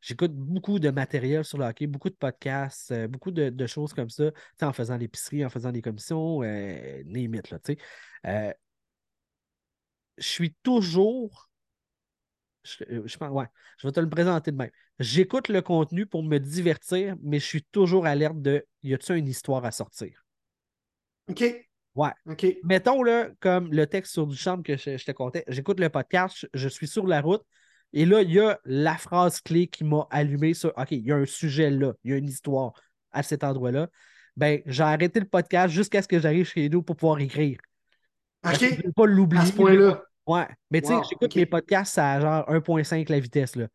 [0.00, 4.10] J'écoute beaucoup de matériel sur le hockey, beaucoup de podcasts, euh, beaucoup de, choses comme
[4.10, 4.30] ça,
[4.62, 7.58] en faisant l'épicerie, en faisant des commissions, euh, limite, là,
[8.26, 8.52] euh,
[10.18, 11.50] je suis toujours.
[12.62, 13.46] Je, je, ouais,
[13.78, 14.70] je vais te le présenter de même.
[14.98, 19.28] J'écoute le contenu pour me divertir, mais je suis toujours alerte de y a-t-il une
[19.28, 20.24] histoire à sortir?
[21.28, 21.44] OK.
[21.94, 22.10] Ouais.
[22.26, 22.46] OK.
[22.62, 26.46] Mettons là, comme le texte sur Duchamp que je, je te comptais, j'écoute le podcast,
[26.52, 27.42] je, suis sur la route,
[27.96, 31.12] et là, il y a la phrase clé qui m'a allumé sur OK, il y
[31.12, 32.74] a un sujet là, il y a une histoire
[33.10, 33.88] à cet endroit-là.
[34.36, 37.56] Ben, j'ai arrêté le podcast jusqu'à ce que j'arrive chez nous pour pouvoir écrire.
[38.44, 38.58] OK.
[38.60, 39.42] Je ne pas l'oublier.
[39.42, 40.02] À ce point-là.
[40.26, 40.46] Ouais.
[40.70, 43.56] Mais tu sais, j'écoute mes podcasts à genre 1.5 la vitesse.
[43.56, 43.68] Là.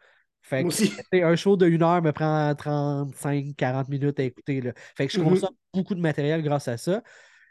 [0.44, 0.94] Fait Moi aussi.
[1.14, 4.62] un show de une heure me prend 35-40 minutes à écouter.
[4.62, 4.74] Là.
[4.96, 5.80] Fait que je consomme mm-hmm.
[5.80, 7.02] beaucoup de matériel grâce à ça.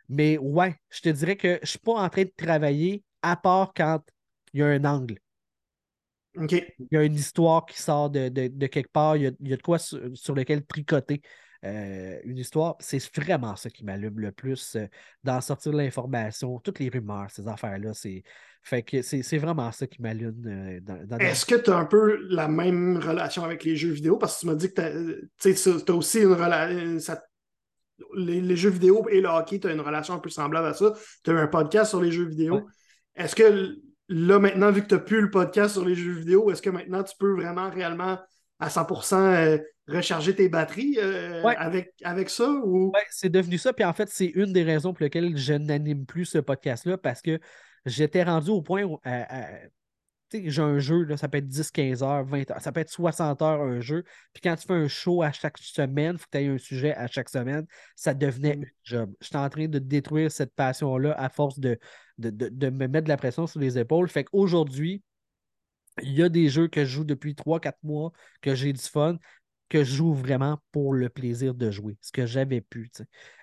[0.09, 3.35] Mais ouais, je te dirais que je ne suis pas en train de travailler à
[3.35, 4.01] part quand
[4.53, 5.19] il y a un angle.
[6.49, 8.29] Il y a une histoire qui sort de,
[8.67, 11.23] quelque part, il y, a, de quoi sur, lequel tricoter.
[11.65, 12.77] euh, une histoire.
[12.81, 14.87] C'est vraiment ça qui m'allume le plus euh,
[15.25, 17.93] d'en sortir l'information, toutes les rumeurs, ces affaires-là.
[17.93, 18.23] C'est
[18.63, 20.43] fait que c'est vraiment ça qui m'allume.
[20.47, 24.17] Euh, dans, Est-ce que tu as un peu la même relation avec les jeux vidéo?
[24.17, 27.19] Parce que tu m'as dit que tu as, aussi une relation.
[28.15, 30.93] Les, jeux vidéo et le hockey, tu as une relation un peu semblable à ça.
[31.23, 32.67] Tu as eu un podcast sur les jeux vidéo.
[33.15, 33.77] Est-ce que
[34.11, 36.71] là, maintenant, vu que tu n'as plus le podcast sur les jeux vidéo, est-ce que
[36.71, 38.19] maintenant tu peux vraiment réellement
[38.59, 39.59] à 100% euh,
[39.89, 42.51] recharger tes batteries euh, avec, avec ça?
[42.51, 42.93] Ou...
[43.11, 43.73] c'est devenu ça.
[43.73, 47.23] Puis en fait, c'est une des raisons pour lesquelles je n'anime plus ce podcast-là parce
[47.23, 47.39] que
[47.87, 49.23] j'étais rendu au point où euh,
[50.33, 52.91] j'ai un jeu, là, ça peut être 10, 15 heures, 20 heures, ça peut être
[52.91, 54.05] 60 heures un jeu.
[54.33, 56.59] Puis quand tu fais un show à chaque semaine, il faut que tu aies un
[56.59, 57.67] sujet à chaque semaine,
[57.97, 58.63] ça devenait mm.
[58.63, 59.15] un job.
[59.21, 61.79] J'étais en train de détruire cette passion-là à force de,
[62.19, 64.09] de, me mettre de la pression sur les épaules.
[64.09, 65.03] Fait qu'aujourd'hui,
[66.03, 69.19] il y a des jeux que je joue depuis 3-4 mois, que j'ai du fun,
[69.69, 72.91] que je joue vraiment pour le plaisir de jouer, ce que j'avais pu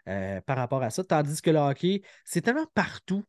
[0.07, 1.03] euh, par rapport à ça.
[1.03, 3.23] Tandis que le hockey, c'est tellement partout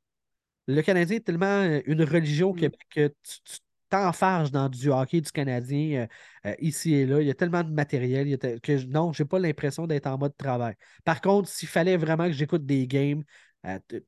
[0.68, 2.68] le Canadien est tellement euh, une religion mm.
[2.94, 3.58] que tu
[3.88, 7.20] t'enfarges dans du hockey du Canadien euh, euh, ici et là.
[7.22, 10.36] Il y a tellement de matériel que non, je n'ai pas l'impression d'être en mode
[10.36, 10.74] travail.
[11.04, 13.24] Par contre, s'il fallait vraiment que j'écoute des games,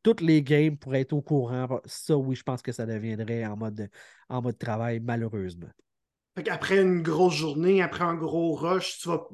[0.03, 3.57] toutes les games pour être au courant, ça oui, je pense que ça deviendrait en
[3.57, 3.89] mode,
[4.29, 5.69] en mode travail, malheureusement.
[6.49, 9.27] après une grosse journée, après un gros rush, tu vas,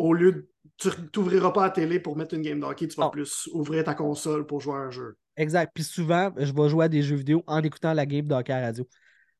[0.00, 0.48] au lieu de.
[0.76, 3.84] Tu n'ouvriras pas la télé pour mettre une game de hockey, tu vas plus ouvrir
[3.84, 5.18] ta console pour jouer à un jeu.
[5.36, 5.72] Exact.
[5.74, 8.52] Puis souvent, je vais jouer à des jeux vidéo en écoutant la game de hockey
[8.52, 8.86] à radio.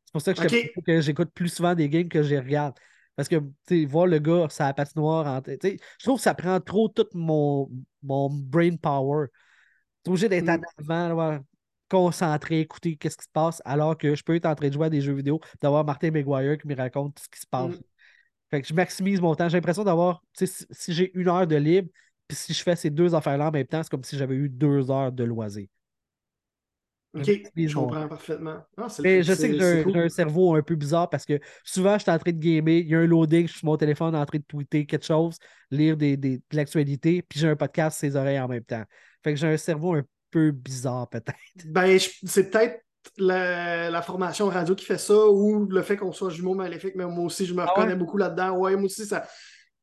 [0.04, 2.74] C'est pour ça que, j'écoute plus souvent des games que je regarde.
[3.16, 6.60] Parce que, tu sais, voir le gars, sa patinoire, en, je trouve que ça prend
[6.60, 7.70] trop tout mon,
[8.02, 9.28] mon brain power.
[10.04, 10.90] Tu es obligé d'être en mm.
[10.90, 11.38] avant,
[11.88, 14.86] concentré, écouter qu'est-ce qui se passe, alors que je peux être en train de jouer
[14.86, 17.76] à des jeux vidéo, d'avoir Martin McGuire qui me raconte ce qui se passe.
[17.76, 17.82] Mm.
[18.50, 19.48] Fait que je maximise mon temps.
[19.48, 21.88] J'ai l'impression d'avoir, si, si j'ai une heure de libre,
[22.26, 24.48] puis si je fais ces deux affaires-là en même temps, c'est comme si j'avais eu
[24.48, 25.66] deux heures de loisir.
[27.12, 28.58] OK, je comprends parfaitement.
[28.76, 32.10] Ah, je sais que j'ai un, cerveau un peu bizarre parce que souvent, je suis
[32.10, 34.24] en train de gamer, il y a un loading, je suis sur mon téléphone en
[34.24, 35.36] train de tweeter quelque chose,
[35.72, 38.84] lire des, des de l'actualité, puis j'ai un podcast sur ses oreilles en même temps.
[39.24, 41.34] Fait que j'ai un cerveau un peu bizarre, peut-être.
[41.66, 42.80] Ben, c'est peut-être
[43.18, 47.24] la, formation radio qui fait ça ou le fait qu'on soit jumeaux maléfiques, mais moi
[47.24, 48.56] aussi, je me ah reconnais beaucoup là-dedans.
[48.58, 49.26] Ouais, moi aussi, ça.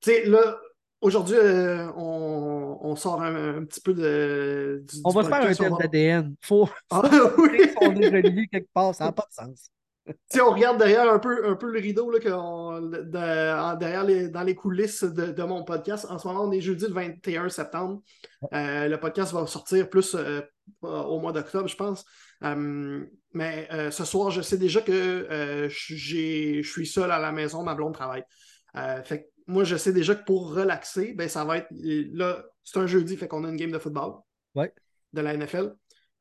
[0.02, 0.58] Tu sais, là,
[1.00, 4.84] Aujourd'hui, euh, on, sort un, petit peu de.
[4.84, 6.36] Du, on va se faire un test d'ADN.
[6.42, 7.04] Faut, ah,
[7.38, 7.70] oui.
[7.82, 9.70] on est relié quelque part, ça n'a pas de sens.
[10.32, 14.56] Si on regarde derrière un peu, un peu le rideau, là, derrière les, dans les
[14.56, 18.02] coulisses de, mon podcast, en ce moment, on est jeudi le 21 septembre.
[18.54, 20.42] Euh, le podcast va sortir plus euh,
[20.82, 22.06] au mois d'octobre, je pense.
[22.42, 27.94] mais ce soir, je sais déjà que je suis seul à la maison, ma blonde
[27.94, 28.24] travaille.
[29.04, 31.70] fait moi, je sais déjà que pour relaxer, ben, ça va être.
[31.72, 34.16] Là, c'est un jeudi, fait qu'on a une game de football
[35.14, 35.74] de la NFL.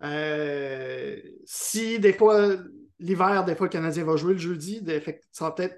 [0.02, 2.56] Euh, si des fois,
[2.98, 4.84] l'hiver, des fois, le Canadien va jouer le jeudi,
[5.32, 5.76] ça va peut-être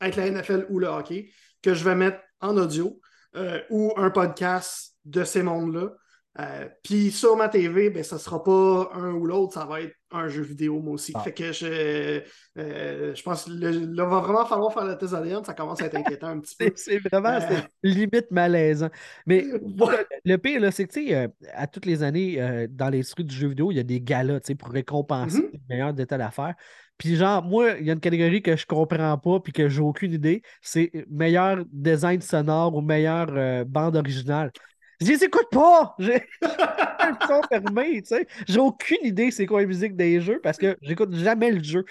[0.00, 1.30] être la NFL ou le hockey,
[1.60, 3.00] que je vais mettre en audio
[3.36, 5.92] euh, ou un podcast de ces mondes-là.
[6.40, 9.80] Euh, puis sur ma TV, ben, ça ne sera pas un ou l'autre, ça va
[9.80, 11.12] être un jeu vidéo, moi aussi.
[11.16, 11.20] Ah.
[11.20, 12.22] Fait que je,
[12.58, 15.96] euh, je pense qu'il va vraiment falloir faire la thèse ADN, ça commence à être
[15.96, 16.70] inquiétant un petit peu.
[16.76, 18.88] c'est vraiment euh, limite malaisant.
[19.26, 19.44] Mais
[20.24, 23.48] le pire, c'est que, tu sais, à toutes les années, dans les trucs du jeu
[23.48, 25.52] vidéo, il y a des galas, pour récompenser mm-hmm.
[25.52, 26.54] les meilleurs détails d'affaires.
[26.98, 29.82] Puis genre, moi, il y a une catégorie que je comprends pas puis que j'ai
[29.82, 30.42] aucune idée.
[30.62, 34.52] C'est meilleur design sonore ou meilleure bande originale.
[35.00, 35.94] Je les écoute pas!
[35.98, 38.26] J'ai le son fermé, tu sais.
[38.46, 41.84] J'ai aucune idée c'est quoi la musique des jeux parce que j'écoute jamais le jeu.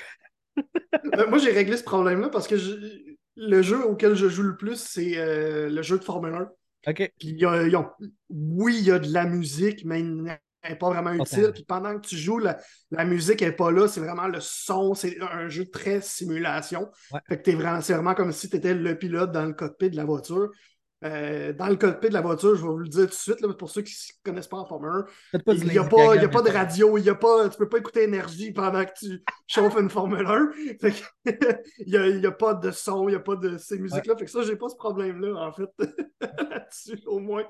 [0.57, 2.55] Euh, moi, j'ai réglé ce problème-là parce que
[3.35, 6.49] le jeu auquel je joue le plus, c'est euh, le jeu de Formule 1.
[6.87, 7.11] OK.
[7.19, 7.45] Puis,
[8.29, 10.39] oui, il y a de la musique, mais elle
[10.69, 11.51] n'est pas vraiment utile.
[11.53, 13.87] Puis pendant que tu joues, la, musique n'est pas là.
[13.87, 14.93] C'est vraiment le son.
[14.93, 16.89] C'est un jeu très simulation.
[17.27, 19.89] Fait que es vraiment, c'est vraiment comme si tu étais le pilote dans le cockpit
[19.89, 20.49] de la voiture.
[21.03, 23.41] Euh, dans le cockpit de la voiture, je vais vous le dire tout de suite,
[23.41, 26.27] là, pour ceux qui ne connaissent pas en Formule 1, il n'y a, pas, a
[26.27, 28.91] pas de radio, il y a pas, tu ne peux pas écouter énergie pendant que
[28.97, 30.51] tu chauffes une Formule 1.
[31.85, 34.15] il n'y a, pas de son, il n'y a pas de ces musiques-là.
[34.17, 35.69] Fait que ça, j'ai pas ce problème-là, en fait,
[36.21, 37.45] là-dessus, au moins.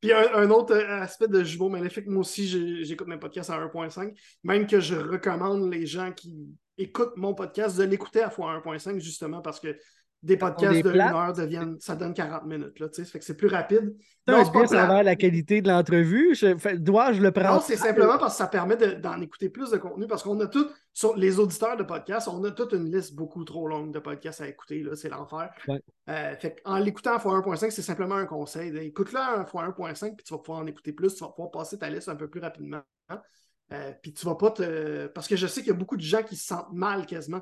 [0.00, 4.14] Puis un, autre aspect de Jumeau Maléfique, moi aussi, j'écoute mes podcasts à 1.5,
[4.44, 8.98] même que je recommande les gens qui écoutent mon podcast de l'écouter à fois 1.5,
[8.98, 9.76] justement parce que
[10.22, 11.14] des podcasts de plate.
[11.14, 12.78] 1 heure deviennent, ça donne 40 minutes.
[12.78, 13.96] Là, fait que c'est plus rapide.
[14.28, 16.36] Non, c'est pas la qualité de l'entrevue.
[16.76, 17.54] Dois-je le prendre?
[17.54, 20.38] Non, c'est simplement parce que ça permet de- d'en écouter plus de contenu parce qu'on
[20.40, 20.68] a tous,
[21.16, 24.48] les auditeurs de podcasts, on a toute une liste beaucoup trop longue de podcasts à
[24.48, 24.84] écouter.
[24.94, 25.50] C'est l'enfer.
[25.66, 25.80] Ouais.
[26.08, 28.76] Euh, en l'écoutant en x1.5, c'est simplement un conseil.
[28.76, 31.14] Écoute-le en x1.5 puis tu vas pouvoir en écouter plus.
[31.14, 32.82] Tu vas pouvoir passer ta liste un peu plus rapidement.
[33.72, 35.06] Euh, puis tu vas pas te.
[35.08, 37.40] Parce que je sais qu'il y a beaucoup de gens qui se sentent mal quasiment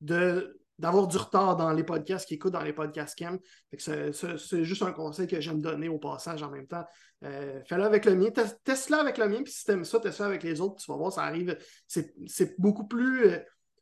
[0.00, 3.18] de d'avoir du retard dans les podcasts, qui écoutent dans les podcasts.
[3.18, 6.84] Fait que c'est- juste un conseil que j'aime donner au passage en même temps.
[7.24, 8.30] Euh, Fais-le avec le mien.
[8.30, 10.76] Test- Teste-le avec le mien, puis si t'aimes ça, teste-le avec les autres.
[10.76, 11.56] Tu vas voir, ça arrive.
[11.88, 13.26] C'est c'est beaucoup plus.
[13.26, 13.38] euh,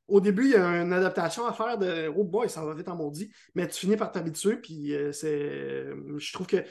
[0.08, 2.88] au début, il y a une adaptation à faire de Oh boy, ça va vite
[2.88, 5.86] en maudit, mais tu finis par t'habituer, puis euh, c'est.
[6.16, 6.64] Je trouve que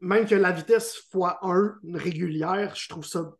[0.00, 3.32] même que la vitesse x1 régulière, je trouve ça.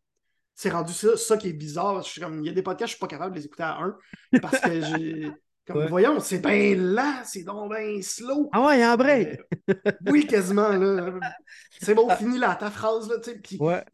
[0.55, 2.03] C'est rendu ça, ça qui est bizarre.
[2.03, 3.65] Je suis comme, il y a des podcasts, je suis pas capable de les écouter
[3.65, 3.97] à 1
[4.41, 5.31] parce que j'ai.
[5.67, 5.89] Comme, Ouais.
[5.89, 8.51] voyons, c'est bien lent, c'est donc bien slow.
[8.53, 9.39] Ah ouais, en vrai.
[9.71, 9.75] Euh,
[10.11, 10.71] oui, quasiment.
[10.71, 11.21] Là.
[11.81, 13.09] C'est bon, finis là, ta phrase.
[13.09, 13.85] Là, tu sais, puis Ouais.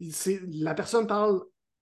[0.51, 1.41] la personne parle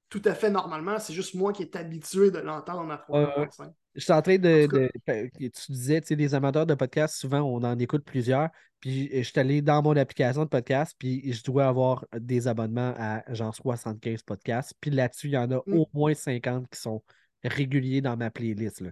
[0.10, 1.00] tout à fait normalement.
[1.00, 3.26] C'est juste moi qui est habitué de l'entendre à ouais.
[3.26, 3.72] 3.5.
[3.96, 4.66] Je suis en train de.
[4.66, 7.78] En tout cas- de- tu disais, tu sais, les amateurs de podcasts, souvent, on en
[7.80, 8.50] écoute plusieurs.
[8.80, 12.94] Puis je suis allé dans mon application de podcast, puis je dois avoir des abonnements
[12.98, 14.74] à genre 75 podcasts.
[14.80, 15.74] Puis là-dessus, il y en a Mm.
[15.78, 17.02] au moins 50 qui sont
[17.44, 18.82] réguliers dans ma playlist.
[18.82, 18.90] Là.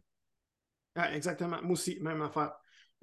[0.96, 1.62] Ah, exactement.
[1.62, 2.54] Moi aussi, même affaire.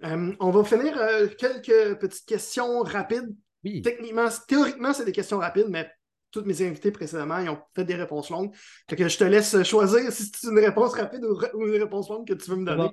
[0.04, 3.34] Euh, on va finir euh, quelques petites questions rapides.
[3.64, 3.82] Oui.
[3.82, 5.88] Techniquement, théoriquement, c'est des questions rapides, mais
[6.30, 8.52] tous mes invités précédemment, ils ont fait des réponses longues.
[8.88, 12.26] Fait que je te laisse choisir si c'est une réponse rapide ou, une réponse longue
[12.26, 12.90] que tu veux me donner.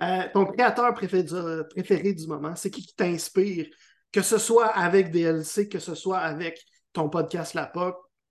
[0.00, 1.34] Euh, ton créateur préféré du,
[1.68, 3.66] préféré du moment, c'est qui qui t'inspire?
[4.10, 7.70] Que ce soit avec DLC, que ce soit avec ton podcast La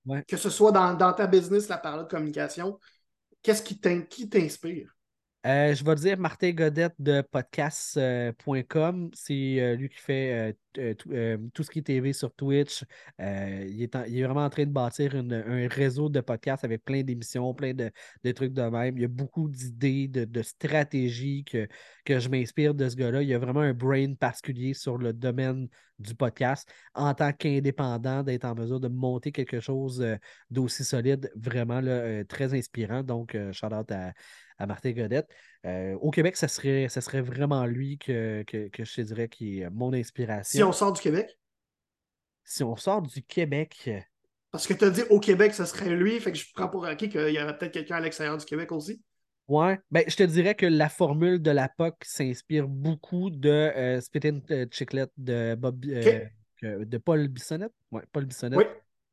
[0.05, 0.23] Ouais.
[0.27, 2.79] que ce soit dans, dans ta business, la parole de communication,
[3.43, 3.79] qu'est-ce qui
[4.29, 4.95] t'inspire?
[5.45, 9.09] Euh, je vais dire Martin Godette de podcast.com.
[9.13, 12.33] c'est euh, lui qui fait euh, euh, tout, euh, tout ce qui est TV sur
[12.35, 12.83] Twitch.
[13.21, 16.83] Euh, il, est il est vraiment en train de bâtir un réseau de podcasts avec
[16.83, 17.89] plein d'émissions, plein de,
[18.25, 18.97] de trucs de même.
[18.97, 21.69] Il y a beaucoup d'idées, de, de stratégies que,
[22.03, 23.21] que je m'inspire de ce gars-là.
[23.23, 25.69] Il y a vraiment un brain particulier sur le domaine
[25.99, 30.15] du podcast en tant qu'indépendant, d'être en mesure de monter quelque chose euh,
[30.49, 33.03] d'aussi solide, vraiment là, euh, très inspirant.
[33.03, 34.13] Donc, euh, shout out à,
[34.57, 35.29] à Martin Godette.
[35.65, 39.27] Euh, au Québec, ça serait, ça serait vraiment lui que, que, que je te dirais
[39.27, 40.57] qui est mon inspiration.
[40.57, 41.37] Si on sort du Québec?
[42.43, 43.89] Si on sort du Québec,
[44.51, 46.85] Parce que tu as dit au Québec, ce serait lui, fait que je prends pour
[46.85, 49.01] acquis qu'il y aurait peut-être quelqu'un à l'extérieur du Québec aussi.
[49.49, 53.99] Ouais, ben, je te dirais que la formule de la POC s'inspire beaucoup de euh,
[54.01, 57.73] Spit and euh, Chiclet de, Bob, euh, de Paul Bissonnette.
[57.91, 58.59] Ouais, Paul Bissonnette.
[58.59, 58.65] Oui.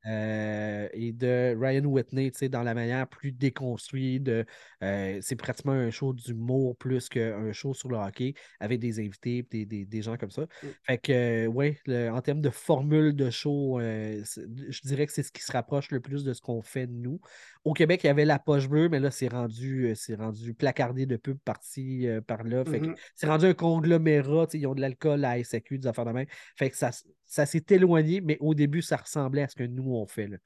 [0.09, 5.72] Euh, et de Ryan Whitney, tu sais, dans la manière plus déconstruite euh, c'est pratiquement
[5.72, 10.03] un show d'humour plus qu'un show sur le hockey avec des invités des, des, des
[10.03, 10.43] gens comme ça.
[10.43, 10.66] Mm.
[10.84, 15.32] Fait que ouais, le- en termes de formule de show, je dirais que c'est ce
[15.32, 17.20] qui se rapproche le plus de ce qu'on fait nous.
[17.67, 20.55] Au Québec, il y avait la poche bleue, mais là, c'est rendu, euh, c'est rendu
[20.55, 22.21] placardé de pub euh.
[22.64, 22.95] Fait que Mhm.
[23.17, 26.27] c'est rendu un conglomérat, ils ont de l'alcool à SAQ, des affaires de même.
[26.57, 26.93] Fait que ça,
[27.25, 30.29] ça s'est éloigné, mais au début, ça ressemblait à ce que nous, on fait.
[30.29, 30.37] Là.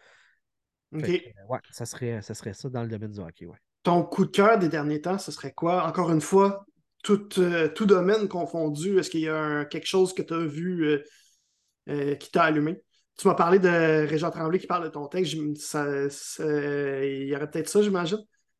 [0.94, 1.04] OK.
[1.04, 3.58] Fait que, euh, ouais, ça serait, ça serait ça dans le domaine du hockey, ouais.
[3.82, 5.86] Ton coup de cœur des derniers temps, ce serait quoi?
[5.86, 6.64] Encore une fois,
[7.02, 10.46] tout, euh, tout domaine confondu, est-ce qu'il y a un- quelque chose que tu as
[10.46, 11.02] vu
[11.88, 12.82] euh, qui t'a allumé?
[13.20, 15.36] Tu m'as parlé de Régent Tremblay qui parle de ton texte.
[15.56, 18.16] Ça- ça- il y aurait peut-être ça, j'imagine.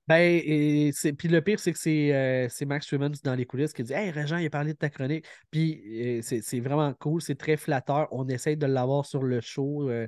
[0.06, 0.92] Ben, et.
[1.16, 4.11] Puis le pire, c'est que c'est, euh, Max Truman dans les coulisses qui dit Hey,
[4.11, 5.24] Régent, il a parlé de ta chronique.
[5.50, 8.06] Puis euh, c'est, vraiment cool, c'est très flatteur.
[8.11, 9.88] On essaye de l'avoir sur le show.
[9.88, 10.06] euh,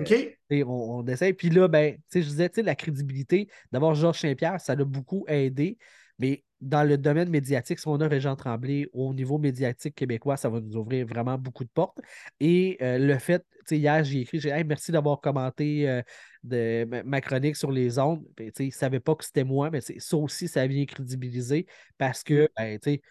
[0.00, 0.08] OK?
[0.08, 1.34] sais, on, on essaye.
[1.34, 4.74] Puis là, ben, tu sais, je disais, tu sais, la crédibilité d'avoir Georges Saint-Pierre, ça
[4.74, 5.76] l'a beaucoup aidé.
[6.18, 10.48] Mais dans le domaine médiatique, si on a Régent Tremblay au niveau médiatique québécois, ça
[10.48, 11.98] va nous ouvrir vraiment beaucoup de portes.
[12.40, 15.88] Et euh, le fait, tu sais, hier, j'ai écrit, j'ai dit, Hey, merci d'avoir commenté
[15.88, 16.02] euh,
[16.44, 18.24] de, ma, chronique sur les ondes.
[18.36, 20.84] Ben, tu sais, ils ne savaient pas que c'était moi, mais ça aussi, ça vient
[20.86, 21.66] crédibiliser
[21.98, 23.02] parce que, ben, tu sais,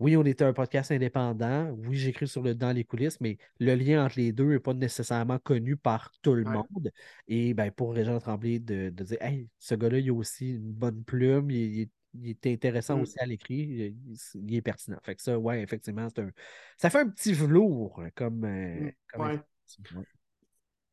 [0.00, 1.70] oui, on était un podcast indépendant.
[1.70, 4.74] Oui, j'écris sur le dans les coulisses, mais le lien entre les deux n'est pas
[4.74, 6.52] nécessairement connu par tout le Ouais.
[6.52, 6.90] monde.
[7.28, 10.72] Et ben, pour Régent Tremblay de, de dire Hey, ce gars-là, il a aussi une
[10.72, 13.02] bonne plume, il, il est- il est intéressant Mm.
[13.02, 13.94] aussi à l'écrit,
[14.34, 14.98] il, est pertinent.
[15.02, 16.30] Fait que ça, ouais, effectivement, c'est un.
[16.78, 18.44] Ça fait un petit velours comme.
[18.44, 19.40] euh, Mm, comme ouais.
[19.66, 19.82] information.
[19.92, 20.04] Ouais.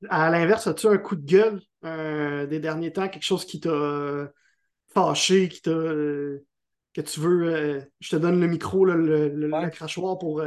[0.10, 3.70] À l'inverse, as-tu un coup de gueule euh, des derniers temps, quelque chose qui t'a
[3.70, 4.28] euh,
[4.94, 7.90] fâché, qui t'a que tu veux.
[8.00, 9.66] je te donne le micro, là, le, le- Ouais.
[9.66, 10.44] le crachoir pour.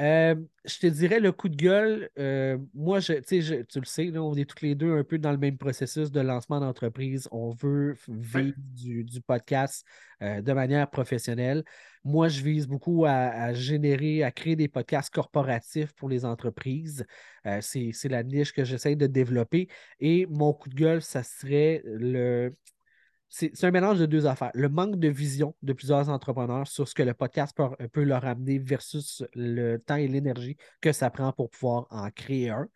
[0.00, 0.34] Euh,
[0.64, 2.10] je te dirais le coup de gueule.
[2.18, 4.96] euh, moi, je, tu sais, je- tu le sais, là, on est tous les deux
[4.96, 7.28] un peu dans le même processus de lancement d'entreprise.
[7.30, 9.86] On veut vivre du, du podcast
[10.22, 11.64] euh, de manière professionnelle.
[12.02, 17.06] Moi, je vise beaucoup à, à générer, à créer des podcasts corporatifs pour les entreprises.
[17.60, 19.68] C'est, c'est la niche que j'essaie de développer.
[20.00, 22.52] Et mon coup de gueule, ça serait le,
[23.28, 24.50] c'est un mélange de deux affaires.
[24.54, 28.24] Le manque de vision de plusieurs entrepreneurs sur ce que le podcast peut, peut leur
[28.24, 32.68] amener versus le temps et l'énergie que ça prend pour pouvoir en créer un.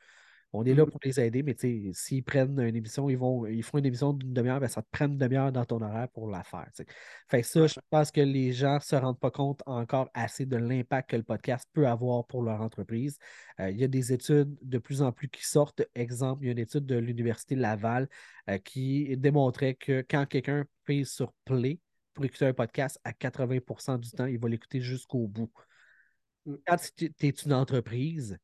[0.55, 0.91] On est là Mhm.
[0.91, 1.55] pour les aider, mais
[1.93, 4.89] s'ils prennent une émission, ils vont, ils font une émission d'une demi-heure, ben, ça te
[4.91, 6.67] prend une demi-heure dans ton horaire pour la faire.
[6.75, 6.87] tu sais.
[7.29, 10.47] Fait que ça, je pense que les gens ne se rendent pas compte encore assez
[10.47, 13.19] de l'impact que le podcast peut avoir pour leur entreprise.
[13.61, 15.83] Euh, il y a des études de plus en plus qui sortent.
[15.95, 18.09] Exemple, il y a une étude de l'Université Laval
[18.49, 21.79] euh, qui démontrait que quand quelqu'un pèse sur Play
[22.15, 25.53] pour écouter un podcast, à 80% du temps, il va l'écouter jusqu'au bout.
[26.47, 26.55] Mm.
[26.67, 28.39] Quand tu es une entreprise,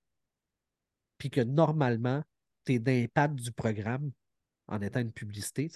[1.25, 2.23] puis que normalement,
[2.67, 4.11] tu es d'impact du programme
[4.67, 5.71] en étant une publicité.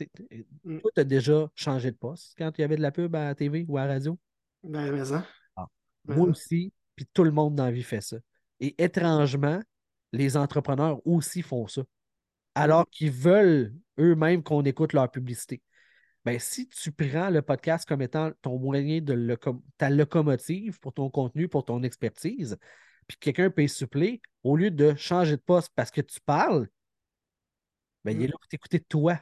[0.63, 0.81] Mm.
[0.81, 3.25] Toi, tu as déjà changé de poste quand il y avait de la pub à
[3.25, 4.19] la TV ou à la radio?
[4.63, 5.27] Ben, mais ça.
[5.57, 5.67] Ah.
[6.05, 8.19] Mais Moi aussi, puis tout le monde dans la vie fait ça.
[8.61, 9.59] Et étrangement,
[10.13, 11.83] les entrepreneurs aussi font ça.
[12.55, 15.63] Alors qu'ils veulent eux-mêmes qu'on écoute leur publicité.
[16.27, 19.39] Ben, si tu prends le podcast comme étant ton moyen de
[19.79, 22.59] ta locomotive pour ton contenu, pour ton expertise,
[23.09, 26.69] puis que quelqu'un peut suppléer, au lieu de changer de poste parce que tu parles,
[28.05, 28.31] ben, il est Mm.
[28.31, 29.19] là pour t'écouter toi.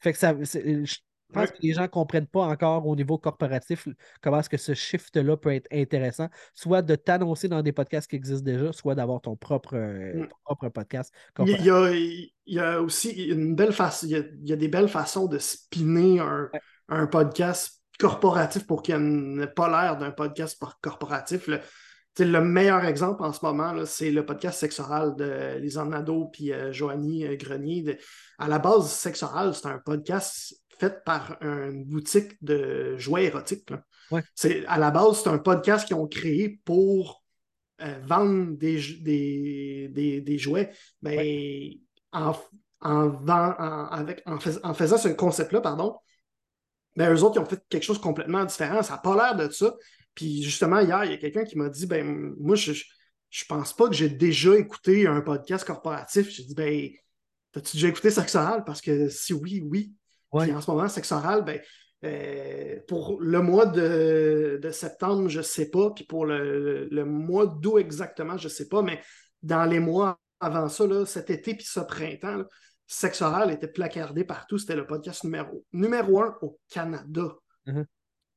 [0.00, 0.96] Fait que ça, je
[1.32, 1.48] pense Ouais.
[1.48, 3.88] que les gens ne comprennent pas encore au niveau corporatif
[4.20, 8.16] comment est-ce que ce shift-là peut être intéressant, soit de t'annoncer dans des podcasts qui
[8.16, 10.28] existent déjà, soit d'avoir ton propre, euh, Mm.
[10.28, 14.16] ton propre podcast Il y, a, il y a aussi une belle façon, il y
[14.16, 16.60] a, il y a des belles façons de spinner un, Ouais.
[16.88, 21.46] un podcast corporatif pour qu'il n'ait pas l'air d'un podcast por- corporatif.
[21.46, 21.60] Le,
[22.18, 26.72] le meilleur exemple en ce moment, c'est le podcast Sexoral de Lisanne Nadeau puis euh,
[26.72, 27.82] Joanie euh, Grenier.
[27.82, 27.96] De-
[28.38, 33.70] à la base, Sexoral, c'est un podcast fait par une boutique de jouets érotiques.
[33.70, 33.82] là.
[34.10, 34.22] Ouais.
[34.34, 37.22] C'est, à la base, c'est un podcast qu'ils ont créé pour
[37.80, 40.70] euh, vendre des, des, des, des jouets.
[41.00, 41.78] Mais
[42.12, 42.32] en,
[42.80, 43.26] en,
[43.90, 45.96] avec, en, fais- en faisant ce concept-là, pardon,
[46.96, 48.82] ben, eux autres, ils ont fait quelque chose de complètement différent.
[48.82, 49.72] Ça n'a pas l'air de ça.
[50.14, 52.72] Puis justement, hier, il y a quelqu'un qui m'a dit ben moi, je,
[53.30, 56.28] je, pense pas que j'ai déjà écouté un podcast corporatif.
[56.30, 56.90] J'ai dit ben,
[57.54, 58.64] as-tu déjà écouté Sexe Oral?
[58.64, 59.94] Parce que si oui, oui.
[60.32, 60.46] Ouais.
[60.46, 61.60] Puis en ce moment, Sexe Oral, ben,
[62.04, 65.90] euh, pour le mois de, de septembre, je ne sais pas.
[65.90, 68.82] Puis pour le, le mois d'août exactement, je ne sais pas.
[68.82, 69.00] Mais
[69.42, 72.44] dans les mois avant ça, là, cet été puis ce printemps, là,
[72.86, 74.58] Sexe Oral était placardé partout.
[74.58, 77.34] C'était le podcast numéro, numéro un au Canada.
[77.66, 77.86] Mhm.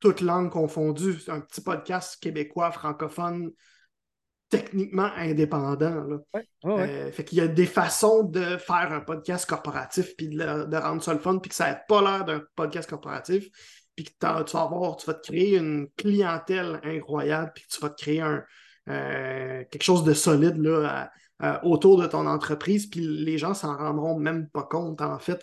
[0.00, 1.18] Toutes langues confondues.
[1.20, 3.50] C'est un petit podcast québécois, francophone,
[4.48, 6.04] techniquement indépendant.
[6.04, 6.16] Là.
[6.34, 6.90] Ouais, ouais, ouais.
[6.90, 11.02] Euh, fait qu'il y a des façons de faire un podcast corporatif puis de, rendre
[11.02, 13.48] ça le fun puis que ça n'ait pas l'air d'un podcast corporatif
[13.94, 17.80] puis que tu vas avoir, tu vas te créer une clientèle incroyable puis que tu
[17.80, 18.44] vas te créer un,
[18.88, 23.54] euh, quelque chose de solide là, à- à- autour de ton entreprise puis les gens
[23.54, 25.38] s'en rendront même pas compte en fait.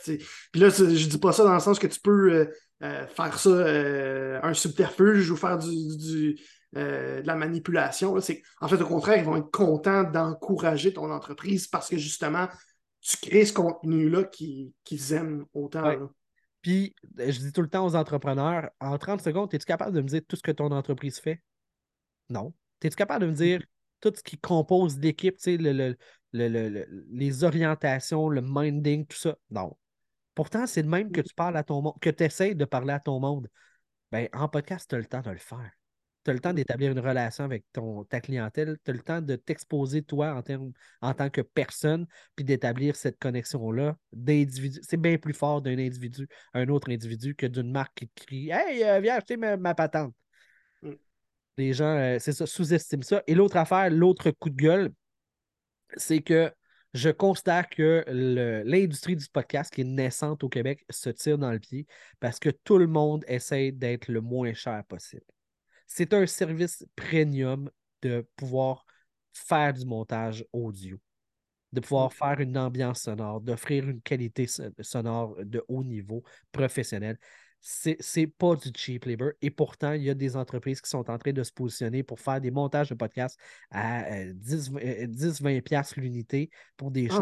[0.52, 2.46] Puis là, je dis pas ça dans le sens que tu peux euh,
[2.84, 6.36] euh, faire ça euh, un subterfuge ou faire du, du-
[6.76, 8.16] euh, de la manipulation.
[8.16, 8.22] là.
[8.62, 12.48] En fait, au contraire, ils vont être contents d'encourager ton entreprise parce que justement,
[13.02, 15.84] tu crées ce contenu-là qui- qu'ils aiment autant.
[15.86, 16.00] Ouais.
[16.62, 20.02] Puis, euh, je dis tout le temps aux entrepreneurs, en 30 secondes, es-tu capable de
[20.02, 21.44] me dire tout ce que ton entreprise fait?
[22.30, 22.54] Non.
[22.82, 23.62] Es-tu capable de me dire
[24.04, 25.95] tout ce qui compose l'équipe, le- le-
[26.34, 29.38] le- le- le- les orientations, le minding, tout ça?
[29.49, 29.78] Non.
[30.36, 32.91] Pourtant, c'est de même que tu parles à ton monde, que tu essaies de parler
[32.91, 33.47] à ton monde.
[34.12, 35.72] Ben, en podcast, tu as le temps de le faire.
[36.26, 38.78] Tu as le temps d'établir une relation avec ton, ta clientèle.
[38.84, 40.72] Tu as le temps de t'exposer, toi, en,
[41.08, 44.80] en tant que personne, puis d'établir cette connexion-là d'individu.
[44.84, 48.49] C'est bien plus fort d'un individu, un autre individu, que d'une marque qui te crie
[48.49, 50.14] Hey, euh, viens acheter ma, ma patente.
[51.58, 53.24] Les gens, euh, c'est ça, sous-estiment ça.
[53.28, 54.91] Et l'autre affaire, l'autre coup de gueule,
[55.95, 56.51] c'est que
[56.93, 58.04] je constate que
[58.66, 61.88] l'industrie du podcast qui est naissante au Québec se tire dans le pied
[62.20, 65.26] parce que tout le monde essaie d'être le moins cher possible.
[65.88, 67.70] C'est un service premium
[68.01, 68.86] de pouvoir
[69.34, 70.97] faire du montage audio,
[71.72, 72.14] de pouvoir Mm.
[72.14, 77.18] faire une ambiance sonore, d'offrir une qualité so- sonore de haut niveau, professionnel.
[77.66, 79.32] C'est pas du cheap labor.
[79.41, 82.20] Et pourtant, il y a des entreprises qui sont en train de se positionner pour
[82.20, 83.39] faire des montages de podcasts
[83.72, 87.22] à euh, 10-20$ piastres l'unité pour des Oh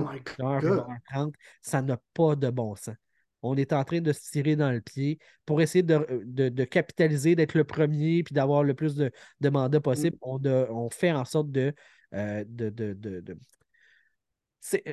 [1.12, 1.36] trente.
[1.62, 2.96] Ça n'a pas de bon sens.
[3.44, 6.64] On est en train de se tirer dans le pied pour essayer de, de- de
[6.64, 9.12] capitaliser, d'être le premier puis d'avoir le plus de,
[9.42, 10.18] de mandats possible.
[10.22, 11.74] On, a- on fait en sorte de
[12.14, 13.38] euh, de, de, de,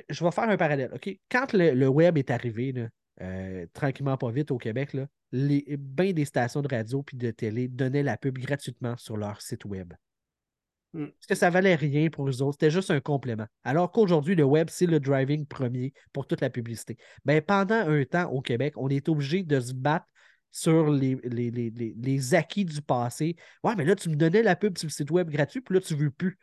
[0.08, 0.90] Je vais faire un parallèle.
[0.94, 1.10] OK?
[1.30, 2.88] Quand le, web est arrivé, là,
[3.72, 7.68] tranquillement pas vite au Québec, là, les, bien des stations de radio et de télé
[7.68, 9.92] donnaient la pub gratuitement sur leur site web.
[10.94, 11.06] Mm.
[11.06, 13.46] Parce que ça valait rien pour eux autres, c'était juste un complément.
[13.64, 16.96] Alors qu'aujourd'hui, le web, c'est le driving premier pour toute la publicité.
[17.24, 20.06] Ben, pendant un temps au Québec, on est obligé de se battre
[20.50, 23.36] sur les, les, acquis du passé.
[23.62, 25.80] Ouais, mais là, tu me donnais la pub sur le site web gratuit, puis là,
[25.80, 26.38] tu ne veux plus.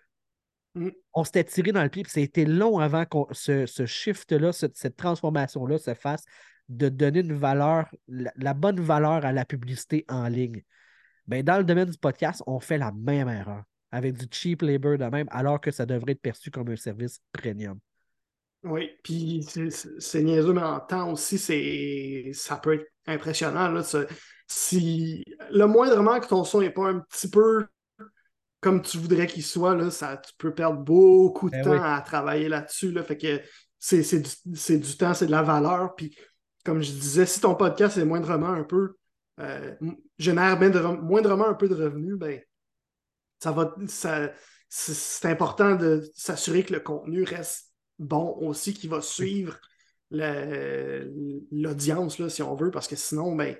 [0.75, 0.89] Mm.
[1.13, 3.85] On s'était tiré dans le pied, puis ça a été long avant que ce, ce
[3.85, 6.23] shift-là, cette, transformation-là se fasse,
[6.69, 10.63] de donner une valeur, la, bonne valeur à la publicité en ligne.
[11.27, 14.97] Ben, dans le domaine du podcast, on fait la même erreur avec du cheap labor
[14.97, 17.79] de même, alors que ça devrait être perçu comme un service premium.
[18.63, 19.45] Oui, puis
[19.99, 21.37] c'est niaiseux, mais en temps aussi,
[22.33, 23.69] ça peut être impressionnant.
[23.69, 23.83] Là,
[24.47, 27.67] si le moindrement que ton son n'est pas un petit peu
[28.65, 32.01] comme tu voudrais qu'il soit, là, ça, tu peux perdre beaucoup de ben temps à
[32.01, 32.91] travailler là-dessus.
[32.91, 33.39] Là, fait que
[33.77, 35.93] c'est du, du, temps, c'est de la valeur.
[35.95, 36.17] Puis
[36.65, 38.95] comme je disais, si ton podcast est moindrement un peu
[39.39, 39.75] euh,
[40.17, 40.59] génère
[41.01, 42.41] moindrement un peu de revenus, ben
[43.39, 43.75] ça va.
[43.87, 44.31] Ça,
[44.67, 49.57] c'est important de s'assurer que le contenu reste bon aussi, qu'il va suivre
[51.51, 53.55] l'audience, si on veut, parce que sinon, ben,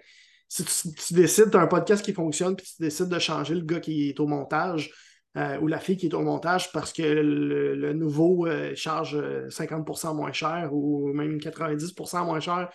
[0.48, 3.62] si tu, décides, tu as un podcast qui fonctionne, puis tu décides de changer le
[3.62, 4.92] gars qui est au montage
[5.38, 9.18] euh, ou la fille qui est au montage parce que le, nouveau euh, charge
[9.50, 12.70] 50% euh, moins cher ou même 90% moins cher,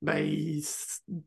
[0.00, 0.26] ben,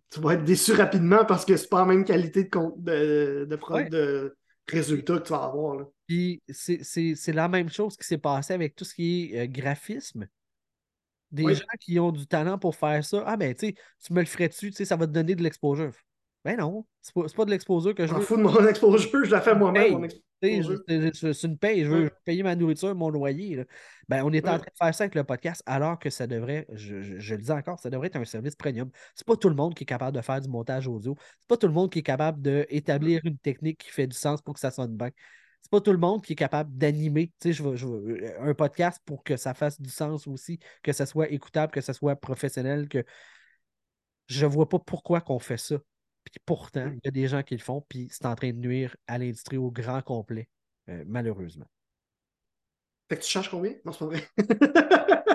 [0.09, 4.35] tu vas être déçu rapidement parce que c'est pas la même qualité de, de, de,
[4.67, 5.85] résultat que tu vas avoir.
[6.07, 10.27] Puis c'est la même chose qui s'est passé avec tout ce qui est graphisme
[11.33, 13.23] des gens qui ont du talent pour faire ça.
[13.25, 15.41] Ah, ben, tu sais, tu me le ferais-tu, tu sais, ça va te donner de
[15.41, 15.91] l'exposure.
[16.45, 18.21] Ben non, c'est pas, pas de l'exposure que je veux.
[18.21, 20.07] Je fous de mon exposure, je la fais moi-même.
[20.43, 23.65] C'est une paye, je veux payer ma nourriture, mon loyer.
[24.09, 26.67] Ben, on est en train de faire ça avec le podcast alors que ça devrait,
[26.73, 28.89] je, le dis encore, ça devrait être un service premium.
[29.15, 31.15] C'est pas tout le monde qui est capable de faire du montage audio.
[31.39, 34.41] C'est pas tout le monde qui est capable d'établir une technique qui fait du sens
[34.41, 35.09] pour que ça sonne bien
[35.63, 39.37] c'est pas tout le monde qui est capable d'animer je euh, un podcast pour que
[39.37, 43.05] ça fasse du sens aussi, que ça soit écoutable, que ça soit professionnel, que
[44.27, 45.77] je vois pas pourquoi qu'on fait ça.
[46.45, 48.95] Pourtant, il y a des gens qui le font, puis c'est en train de nuire
[49.07, 50.49] à l'industrie au grand complet,
[50.89, 51.67] euh, malheureusement.
[53.09, 53.73] Fait que tu cherches combien?
[53.85, 54.27] Non, c'est pas vrai.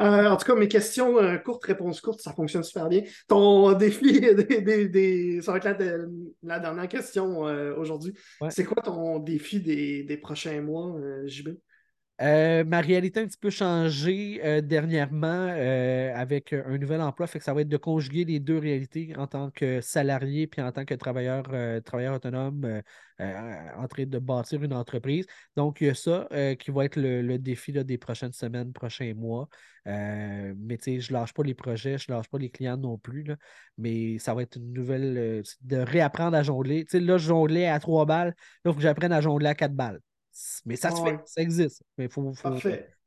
[0.00, 3.02] Euh, en tout cas, mes questions euh, courtes, réponses courtes, ça fonctionne super bien.
[3.28, 4.20] Ton défi,
[4.90, 6.08] des, ça va être
[6.42, 7.40] la, dernière question
[7.76, 8.12] aujourd'hui.
[8.50, 10.96] C'est quoi ton défi des, prochains mois,
[11.26, 11.50] JB?
[12.22, 17.26] Euh, ma réalité a un petit peu changé euh, dernièrement euh, avec un nouvel emploi.
[17.26, 20.62] Fait que ça va être de conjuguer les deux réalités en tant que salarié puis
[20.62, 21.44] en tant que travailleur,
[21.82, 22.82] travailleur autonome
[23.18, 25.26] en train de bâtir une entreprise.
[25.56, 29.48] Donc, il y a ça qui va être le, défi des prochaines semaines, prochains mois.
[29.86, 33.24] mais tu sais, je lâche pas les projets, je lâche pas les clients non plus.
[33.78, 36.84] mais ça va être une nouvelle de réapprendre à jongler.
[36.84, 38.28] Tu sais, là, je jonglais à trois balles.
[38.28, 38.34] Là,
[38.66, 40.00] il faut que j'apprenne à jongler à quatre balles.
[40.64, 41.82] Mais ça se fait, ça existe.
[41.98, 42.32] Mais il faut,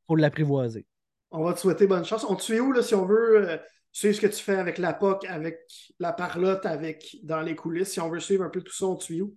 [0.06, 0.86] faut, l'apprivoiser.
[1.30, 2.24] On va te souhaiter bonne chance.
[2.28, 3.56] On te suit où là, si on veut euh,
[3.92, 5.60] suivre ce que tu fais avec la POC, avec
[5.98, 7.92] la parlotte, avec dans les coulisses?
[7.92, 9.36] Si on veut suivre un peu tout ça, on te suit où?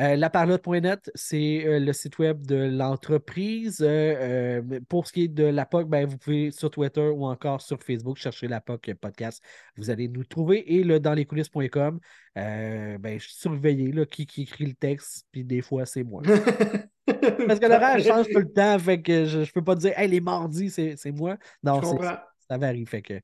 [0.00, 3.78] Euh, laparlotte.net, c'est euh, le site web de l'entreprise.
[3.82, 7.60] Euh, pour ce qui est de la POC, ben, vous pouvez sur Twitter ou encore
[7.60, 9.42] sur Facebook chercher la POC podcast.
[9.76, 10.74] Vous allez nous trouver.
[10.74, 12.00] Et le dans les coulisses.com,
[12.34, 16.22] ben, surveillez là, qui, qui écrit le texte, puis des fois, c'est moi.
[17.06, 20.08] Parce que l'horaire change tout le temps, fait que je ne peux pas dire hey,
[20.08, 21.36] les mardis, c'est moi.
[21.62, 22.86] Non, ça varie.
[22.86, 23.14] Fait que...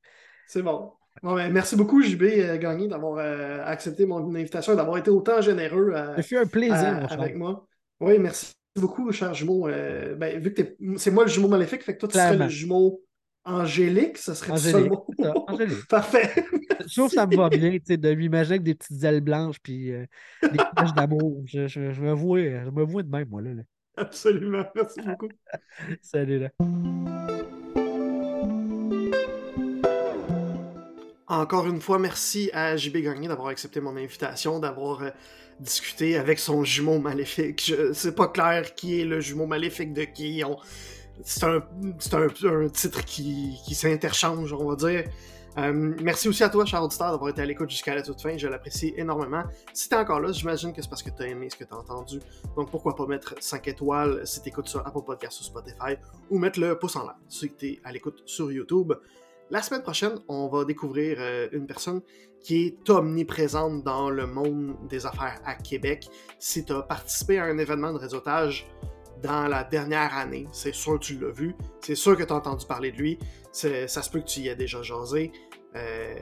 [0.46, 0.92] C'est bon.
[1.22, 5.40] Ben, merci beaucoup, JB euh, Gagné, d'avoir euh, accepté mon invitation et d'avoir été autant
[5.40, 7.66] généreux euh, un plaisir, avec moi.
[8.00, 9.68] Oui, merci beaucoup, cher jumeau.
[10.16, 10.62] Ben, vu que
[10.96, 13.02] c'est moi le jumeau maléfique, fait que toi, tu serais le jumeau
[13.48, 15.32] angélique, ça serait angélique, ça.
[15.48, 15.86] Angélique.
[15.88, 16.44] Parfait.
[16.86, 19.92] Je trouve que ça me va bien de m'imaginer avec des petites ailes blanches puis
[20.42, 21.42] des taches d'amour.
[21.46, 23.42] Je, je, me vois, je me vois de même, moi.
[23.42, 23.62] Là, là.
[23.96, 24.64] Absolument.
[24.74, 25.28] Merci beaucoup.
[26.02, 26.50] Salut là.
[31.26, 35.10] Encore une fois, merci à JB Gagné d'avoir accepté mon invitation, d'avoir euh,
[35.60, 37.62] discuté avec son jumeau maléfique.
[37.66, 40.42] Je C'est pas clair qui est le jumeau maléfique de qui.
[41.22, 45.04] C'est un, un, titre qui, s'interchange, on va dire.
[45.56, 48.36] Euh, merci aussi à toi, cher auditeur, d'avoir été à l'écoute jusqu'à la toute fin.
[48.36, 49.42] Je l'apprécie énormément.
[49.72, 52.20] Si t'es encore là, j'imagine que c'est parce que t'as aimé ce que t'as entendu.
[52.56, 55.96] Donc pourquoi pas mettre 5 étoiles si t'écoutes sur Apple Podcasts ou Spotify
[56.30, 58.92] ou mettre le pouce en l'air si t'es à l'écoute sur YouTube.
[59.50, 62.02] La semaine prochaine, on va découvrir euh, une personne
[62.40, 66.08] qui est omniprésente dans le monde des affaires à Québec.
[66.38, 68.68] Si tu as participé à un événement de réseautage
[69.22, 70.46] dans la dernière année.
[70.52, 71.54] C'est sûr que tu l'as vu.
[71.80, 73.18] C'est sûr que tu as entendu parler de lui.
[73.52, 75.32] Ça se peut que tu y aies déjà jasé.
[75.76, 76.14] Euh,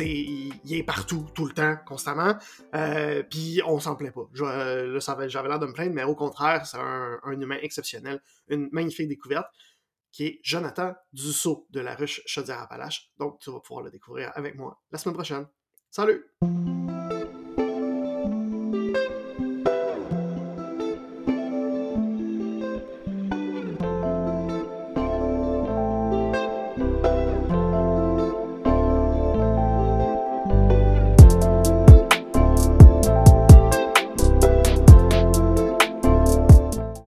[0.00, 2.34] il, est partout, tout le temps, constamment.
[2.74, 4.28] Euh, Puis on s'en plaît pas.
[4.32, 8.68] Je, j'avais l'air de me plaindre, mais au contraire, c'est un, un, humain exceptionnel, une
[8.72, 9.46] magnifique découverte,
[10.10, 13.10] qui est Jonathan Dussault de la ruche Chaudière-Appalaches.
[13.18, 15.46] Donc tu vas pouvoir le découvrir avec moi la semaine prochaine.
[15.90, 16.26] Salut!